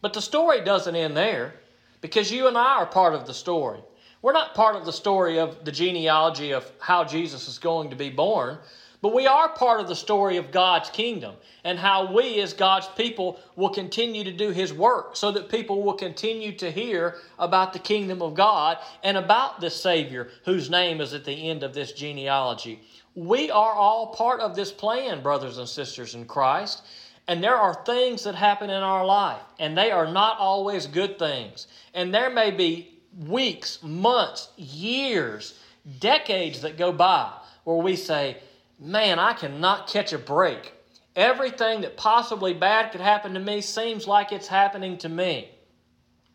But 0.00 0.12
the 0.12 0.22
story 0.22 0.62
doesn't 0.62 0.96
end 0.96 1.16
there 1.16 1.54
because 2.00 2.30
you 2.30 2.48
and 2.48 2.56
I 2.56 2.76
are 2.76 2.86
part 2.86 3.14
of 3.14 3.26
the 3.26 3.34
story. 3.34 3.80
We're 4.22 4.32
not 4.32 4.54
part 4.54 4.76
of 4.76 4.84
the 4.84 4.92
story 4.92 5.38
of 5.38 5.64
the 5.64 5.72
genealogy 5.72 6.52
of 6.52 6.70
how 6.80 7.04
Jesus 7.04 7.46
is 7.48 7.58
going 7.58 7.90
to 7.90 7.96
be 7.96 8.10
born. 8.10 8.58
But 9.00 9.14
we 9.14 9.28
are 9.28 9.48
part 9.50 9.80
of 9.80 9.86
the 9.86 9.94
story 9.94 10.38
of 10.38 10.50
God's 10.50 10.90
kingdom 10.90 11.36
and 11.62 11.78
how 11.78 12.12
we, 12.12 12.40
as 12.40 12.52
God's 12.52 12.88
people, 12.88 13.38
will 13.54 13.68
continue 13.68 14.24
to 14.24 14.32
do 14.32 14.50
His 14.50 14.72
work 14.72 15.14
so 15.14 15.30
that 15.32 15.48
people 15.48 15.82
will 15.82 15.94
continue 15.94 16.52
to 16.56 16.70
hear 16.70 17.16
about 17.38 17.72
the 17.72 17.78
kingdom 17.78 18.22
of 18.22 18.34
God 18.34 18.78
and 19.04 19.16
about 19.16 19.60
this 19.60 19.80
Savior 19.80 20.30
whose 20.44 20.68
name 20.68 21.00
is 21.00 21.14
at 21.14 21.24
the 21.24 21.48
end 21.48 21.62
of 21.62 21.74
this 21.74 21.92
genealogy. 21.92 22.80
We 23.14 23.50
are 23.50 23.72
all 23.72 24.08
part 24.08 24.40
of 24.40 24.56
this 24.56 24.72
plan, 24.72 25.22
brothers 25.22 25.58
and 25.58 25.68
sisters 25.68 26.14
in 26.14 26.24
Christ. 26.24 26.82
And 27.28 27.44
there 27.44 27.56
are 27.56 27.84
things 27.84 28.24
that 28.24 28.34
happen 28.34 28.70
in 28.70 28.82
our 28.82 29.04
life, 29.04 29.42
and 29.58 29.76
they 29.76 29.90
are 29.90 30.10
not 30.10 30.38
always 30.38 30.86
good 30.86 31.18
things. 31.18 31.68
And 31.92 32.12
there 32.12 32.30
may 32.30 32.50
be 32.50 32.98
weeks, 33.26 33.80
months, 33.82 34.48
years, 34.56 35.58
decades 36.00 36.62
that 36.62 36.78
go 36.78 36.90
by 36.90 37.30
where 37.64 37.76
we 37.76 37.96
say, 37.96 38.38
man, 38.78 39.18
I 39.18 39.32
cannot 39.32 39.88
catch 39.88 40.12
a 40.12 40.18
break. 40.18 40.72
Everything 41.16 41.80
that 41.80 41.96
possibly 41.96 42.54
bad 42.54 42.92
could 42.92 43.00
happen 43.00 43.34
to 43.34 43.40
me 43.40 43.60
seems 43.60 44.06
like 44.06 44.30
it's 44.30 44.46
happening 44.46 44.98
to 44.98 45.08
me. 45.08 45.50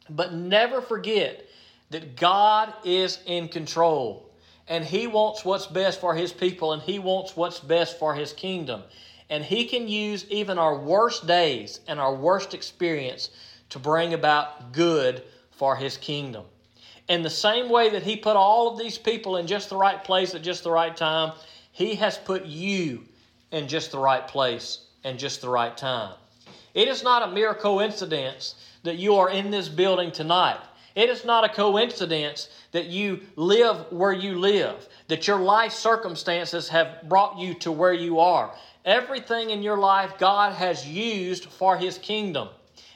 But 0.09 0.33
never 0.33 0.81
forget 0.81 1.45
that 1.91 2.17
God 2.17 2.73
is 2.83 3.19
in 3.25 3.47
control 3.47 4.29
and 4.67 4.83
He 4.83 5.07
wants 5.07 5.45
what's 5.45 5.67
best 5.67 6.01
for 6.01 6.15
His 6.15 6.33
people 6.33 6.73
and 6.73 6.81
He 6.81 6.99
wants 6.99 7.35
what's 7.35 7.59
best 7.59 7.97
for 7.99 8.13
His 8.13 8.33
kingdom. 8.33 8.83
And 9.29 9.43
He 9.43 9.65
can 9.65 9.87
use 9.87 10.25
even 10.29 10.57
our 10.57 10.77
worst 10.77 11.27
days 11.27 11.79
and 11.87 11.99
our 11.99 12.13
worst 12.13 12.53
experience 12.53 13.29
to 13.69 13.79
bring 13.79 14.13
about 14.13 14.73
good 14.73 15.23
for 15.51 15.75
His 15.75 15.97
kingdom. 15.97 16.43
In 17.07 17.21
the 17.21 17.29
same 17.29 17.69
way 17.69 17.89
that 17.89 18.03
He 18.03 18.15
put 18.15 18.35
all 18.35 18.71
of 18.71 18.77
these 18.77 18.97
people 18.97 19.37
in 19.37 19.47
just 19.47 19.69
the 19.69 19.77
right 19.77 20.03
place 20.03 20.35
at 20.35 20.41
just 20.41 20.63
the 20.63 20.71
right 20.71 20.95
time, 20.95 21.33
he 21.73 21.95
has 21.95 22.17
put 22.19 22.45
you 22.45 23.03
in 23.51 23.67
just 23.67 23.91
the 23.91 23.97
right 23.97 24.27
place 24.27 24.85
and 25.03 25.19
just 25.19 25.41
the 25.41 25.49
right 25.49 25.75
time. 25.75 26.13
It 26.75 26.87
is 26.87 27.03
not 27.03 27.27
a 27.27 27.31
mere 27.31 27.55
coincidence 27.55 28.55
that 28.83 28.97
you 28.97 29.15
are 29.15 29.29
in 29.29 29.49
this 29.49 29.69
building 29.69 30.11
tonight. 30.11 30.59
It 30.95 31.09
is 31.09 31.25
not 31.25 31.43
a 31.43 31.49
coincidence 31.49 32.49
that 32.73 32.85
you 32.85 33.21
live 33.35 33.91
where 33.91 34.13
you 34.13 34.37
live, 34.37 34.87
that 35.07 35.27
your 35.27 35.39
life 35.39 35.71
circumstances 35.71 36.69
have 36.69 37.09
brought 37.09 37.39
you 37.39 37.55
to 37.55 37.71
where 37.71 37.93
you 37.93 38.19
are. 38.19 38.53
Everything 38.85 39.49
in 39.49 39.63
your 39.63 39.77
life 39.77 40.19
God 40.19 40.53
has 40.53 40.87
used 40.87 41.45
for 41.45 41.75
His 41.75 41.97
kingdom. 41.97 42.49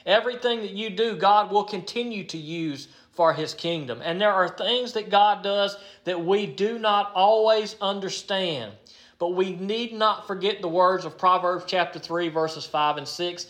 Everything 0.06 0.60
that 0.60 0.70
you 0.70 0.90
do, 0.90 1.16
God 1.16 1.50
will 1.50 1.64
continue 1.64 2.24
to 2.24 2.38
use 2.38 2.88
for 3.12 3.32
his 3.32 3.52
kingdom. 3.52 4.00
And 4.02 4.20
there 4.20 4.32
are 4.32 4.48
things 4.48 4.92
that 4.92 5.10
God 5.10 5.42
does 5.42 5.76
that 6.04 6.24
we 6.24 6.46
do 6.46 6.78
not 6.78 7.12
always 7.14 7.76
understand. 7.80 8.72
But 9.18 9.34
we 9.34 9.56
need 9.56 9.92
not 9.92 10.26
forget 10.26 10.62
the 10.62 10.68
words 10.68 11.04
of 11.04 11.18
Proverbs 11.18 11.64
chapter 11.66 11.98
3, 11.98 12.28
verses 12.28 12.64
5 12.64 12.98
and 12.98 13.08
6. 13.08 13.46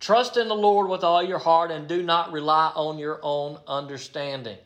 Trust 0.00 0.38
in 0.38 0.48
the 0.48 0.54
Lord 0.54 0.88
with 0.88 1.04
all 1.04 1.22
your 1.22 1.38
heart 1.38 1.70
and 1.70 1.86
do 1.86 2.02
not 2.02 2.32
rely 2.32 2.72
on 2.74 2.96
your 2.96 3.20
own 3.22 3.58
understanding. 3.68 4.56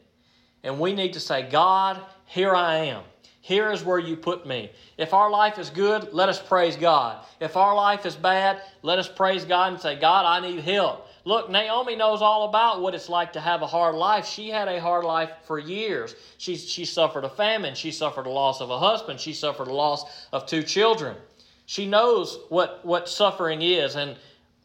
And 0.63 0.79
we 0.79 0.95
need 0.95 1.13
to 1.15 1.21
say, 1.21 1.49
God, 1.51 2.01
here 2.25 2.55
I 2.55 2.77
am. 2.77 3.03
Here 3.41 3.73
is 3.73 3.85
where 3.85 3.99
you 3.99 4.17
put 4.17 4.47
me. 4.47 4.71
If 4.97 5.13
our 5.13 5.29
life 5.29 5.59
is 5.59 5.69
good, 5.69 6.15
let 6.15 6.29
us 6.29 6.41
praise 6.41 6.77
God. 6.77 7.27
If 7.41 7.57
our 7.57 7.75
life 7.75 8.07
is 8.07 8.15
bad, 8.15 8.63
let 8.83 8.99
us 8.99 9.09
praise 9.09 9.45
God 9.45 9.73
and 9.73 9.83
say, 9.83 9.97
God, 9.97 10.25
I 10.25 10.49
need 10.49 10.61
help. 10.61 11.09
Look, 11.27 11.49
Naomi 11.49 11.97
knows 11.97 12.21
all 12.21 12.49
about 12.49 12.83
what 12.83 12.95
it's 12.95 13.09
like 13.09 13.33
to 13.33 13.41
have 13.41 13.63
a 13.63 13.67
hard 13.67 13.95
life. 13.95 14.27
She 14.27 14.51
had 14.51 14.69
a 14.69 14.81
hard 14.81 15.05
life 15.05 15.31
for 15.45 15.59
years. 15.59 16.15
She, 16.37 16.57
she 16.57 16.85
suffered 16.85 17.25
a 17.25 17.31
famine. 17.31 17.75
She 17.75 17.93
suffered 17.93 18.27
a 18.27 18.31
loss 18.31 18.61
of 18.61 18.71
a 18.71 18.79
husband. 18.79 19.19
She 19.19 19.33
suffered 19.33 19.69
a 19.69 19.73
loss 19.73 20.05
of 20.33 20.45
two 20.45 20.63
children. 20.63 21.17
She 21.65 21.87
knows 21.87 22.39
what, 22.51 22.85
what 22.85 23.09
suffering 23.09 23.63
is, 23.63 23.97
and 23.97 24.17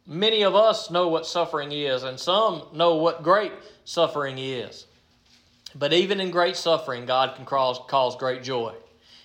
many 0.05 0.41
of 0.41 0.53
us 0.53 0.91
know 0.91 1.07
what 1.07 1.25
suffering 1.25 1.71
is, 1.71 2.03
and 2.03 2.19
some 2.19 2.63
know 2.73 2.95
what 2.95 3.23
great 3.23 3.53
suffering 3.85 4.37
is. 4.37 4.85
But 5.75 5.93
even 5.93 6.19
in 6.19 6.29
great 6.29 6.57
suffering, 6.57 7.05
God 7.05 7.35
can 7.35 7.45
cause, 7.45 7.79
cause 7.87 8.17
great 8.17 8.43
joy. 8.43 8.73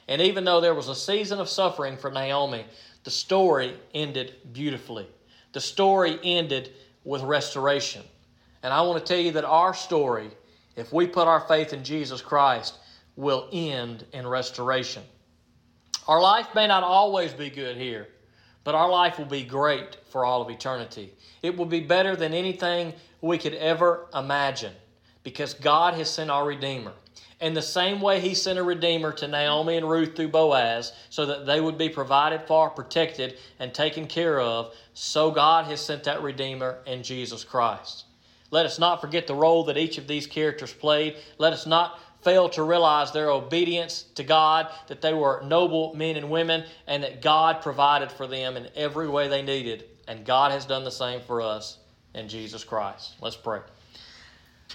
And 0.07 0.23
even 0.23 0.45
though 0.45 0.61
there 0.61 0.75
was 0.75 0.89
a 0.89 0.95
season 0.95 1.41
of 1.41 1.49
suffering 1.49 1.97
for 1.97 2.13
Naomi, 2.13 2.65
the 3.03 3.11
story 3.11 3.77
ended 3.93 4.35
beautifully. 4.53 5.09
The 5.53 5.61
story 5.61 6.19
ended 6.23 6.71
with 7.05 7.23
restoration. 7.23 8.03
And 8.63 8.73
I 8.73 8.81
want 8.83 9.05
to 9.05 9.13
tell 9.13 9.23
you 9.23 9.33
that 9.33 9.45
our 9.45 9.75
story, 9.75 10.31
if 10.77 10.93
we 10.93 11.07
put 11.07 11.29
our 11.29 11.41
faith 11.41 11.73
in 11.73 11.85
Jesus 11.85 12.21
Christ, 12.23 12.79
will 13.17 13.49
end 13.53 14.05
in 14.13 14.27
restoration. 14.27 15.03
Our 16.09 16.21
life 16.21 16.49
may 16.55 16.67
not 16.67 16.83
always 16.83 17.33
be 17.33 17.51
good 17.51 17.77
here, 17.77 18.09
but 18.65 18.75
our 18.75 18.91
life 18.91 19.19
will 19.19 19.27
be 19.27 19.45
great 19.45 19.97
for 20.11 20.25
all 20.25 20.43
of 20.43 20.51
eternity. 20.51 21.13
It 21.43 21.57
will 21.57 21.67
be 21.67 21.81
better 21.81 22.17
than 22.17 22.33
anything 22.33 22.95
we 23.21 23.39
could 23.39 23.55
ever 23.55 24.07
imagine 24.15 24.73
because 25.23 25.55
God 25.55 25.95
has 25.95 26.11
sent 26.11 26.31
our 26.31 26.47
Redeemer. 26.47 26.93
In 27.41 27.55
the 27.55 27.63
same 27.63 28.01
way 28.01 28.21
He 28.21 28.35
sent 28.35 28.59
a 28.59 28.63
Redeemer 28.63 29.13
to 29.13 29.29
Naomi 29.29 29.77
and 29.77 29.89
Ruth 29.89 30.17
through 30.17 30.29
Boaz 30.29 30.93
so 31.11 31.27
that 31.27 31.47
they 31.47 31.61
would 31.61 31.77
be 31.77 31.89
provided 31.89 32.43
for, 32.43 32.71
protected, 32.71 33.39
and 33.59 33.75
taken 33.75 34.07
care 34.07 34.41
of, 34.41 34.75
so 34.95 35.31
God 35.31 35.67
has 35.67 35.81
sent 35.81 36.05
that 36.05 36.23
Redeemer 36.23 36.79
in 36.87 37.03
Jesus 37.03 37.45
Christ. 37.45 38.05
Let 38.51 38.67
us 38.67 38.79
not 38.79 39.01
forget 39.01 39.27
the 39.27 39.35
role 39.35 39.65
that 39.65 39.77
each 39.77 39.99
of 39.99 40.07
these 40.07 40.27
characters 40.27 40.73
played. 40.73 41.17
Let 41.39 41.53
us 41.53 41.67
not 41.67 41.99
fail 42.23 42.49
to 42.51 42.63
realize 42.63 43.13
their 43.13 43.31
obedience 43.31 44.05
to 44.15 44.25
God, 44.25 44.69
that 44.87 45.03
they 45.03 45.13
were 45.13 45.43
noble 45.45 45.95
men 45.95 46.17
and 46.17 46.31
women, 46.31 46.65
and 46.87 47.03
that 47.03 47.21
God 47.21 47.61
provided 47.63 48.11
for 48.11 48.27
them 48.27 48.57
in 48.57 48.69
every 48.75 49.09
way 49.09 49.29
they 49.29 49.43
needed. 49.43 49.85
And 50.09 50.25
God 50.25 50.53
has 50.53 50.65
done 50.65 50.85
the 50.85 50.91
same 50.91 51.21
for 51.21 51.43
us 51.43 51.79
in 52.15 52.29
Jesus 52.29 52.65
Christ. 52.65 53.15
Let's 53.21 53.37
pray. 53.37 53.61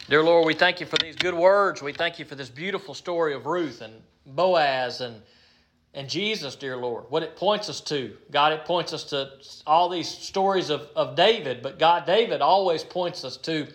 Dear 0.10 0.24
Lord, 0.24 0.48
we 0.48 0.56
thank 0.56 0.80
you 0.80 0.88
for 0.88 0.98
these 0.98 1.16
good 1.16 1.36
words. 1.36 1.84
We 1.84 1.94
thank 1.94 2.18
you 2.18 2.26
for 2.26 2.34
this 2.34 2.50
beautiful 2.50 2.96
story 2.96 3.36
of 3.36 3.46
Ruth 3.46 3.82
and 3.82 3.94
Boaz 4.26 5.02
and 5.02 5.22
and 5.94 6.10
Jesus, 6.10 6.56
dear 6.56 6.78
Lord, 6.78 7.04
what 7.10 7.22
it 7.22 7.36
points 7.36 7.70
us 7.70 7.80
to. 7.82 8.18
God, 8.32 8.52
it 8.54 8.66
points 8.66 8.92
us 8.92 9.04
to 9.06 9.30
all 9.68 9.88
these 9.88 10.08
stories 10.08 10.72
of, 10.72 10.90
of 10.96 11.16
David, 11.16 11.62
but 11.62 11.78
God, 11.78 12.08
David 12.08 12.42
always 12.42 12.84
points 12.84 13.24
us 13.24 13.38
to 13.38 13.68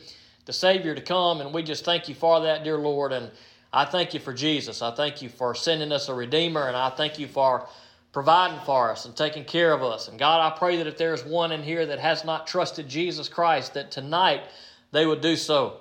the 0.45 0.53
Savior 0.53 0.93
to 0.93 1.01
come, 1.01 1.41
and 1.41 1.55
we 1.55 1.63
just 1.63 1.85
thank 1.85 2.09
you 2.09 2.17
for 2.17 2.41
that, 2.41 2.65
dear 2.65 2.79
Lord. 2.79 3.13
And 3.13 3.31
I 3.73 3.85
thank 3.85 4.13
you 4.13 4.19
for 4.19 4.33
Jesus. 4.33 4.83
I 4.83 4.93
thank 4.93 5.23
you 5.23 5.29
for 5.29 5.55
sending 5.55 5.93
us 5.93 6.09
a 6.09 6.15
Redeemer, 6.15 6.67
and 6.67 6.77
I 6.77 6.91
thank 6.91 7.17
you 7.17 7.29
for 7.29 7.69
providing 8.13 8.59
for 8.67 8.91
us 8.91 9.05
and 9.05 9.17
taking 9.17 9.45
care 9.45 9.73
of 9.73 9.85
us. 9.85 10.09
And 10.09 10.19
God, 10.19 10.41
I 10.41 10.57
pray 10.57 10.79
that 10.79 10.89
if 10.89 10.99
there's 10.99 11.25
one 11.25 11.53
in 11.53 11.63
here 11.63 11.87
that 11.87 12.01
has 12.01 12.25
not 12.25 12.49
trusted 12.49 12.89
Jesus 12.89 13.29
Christ, 13.29 13.75
that 13.75 13.93
tonight 13.93 14.43
they 14.91 15.07
would 15.07 15.21
do 15.21 15.37
so. 15.37 15.81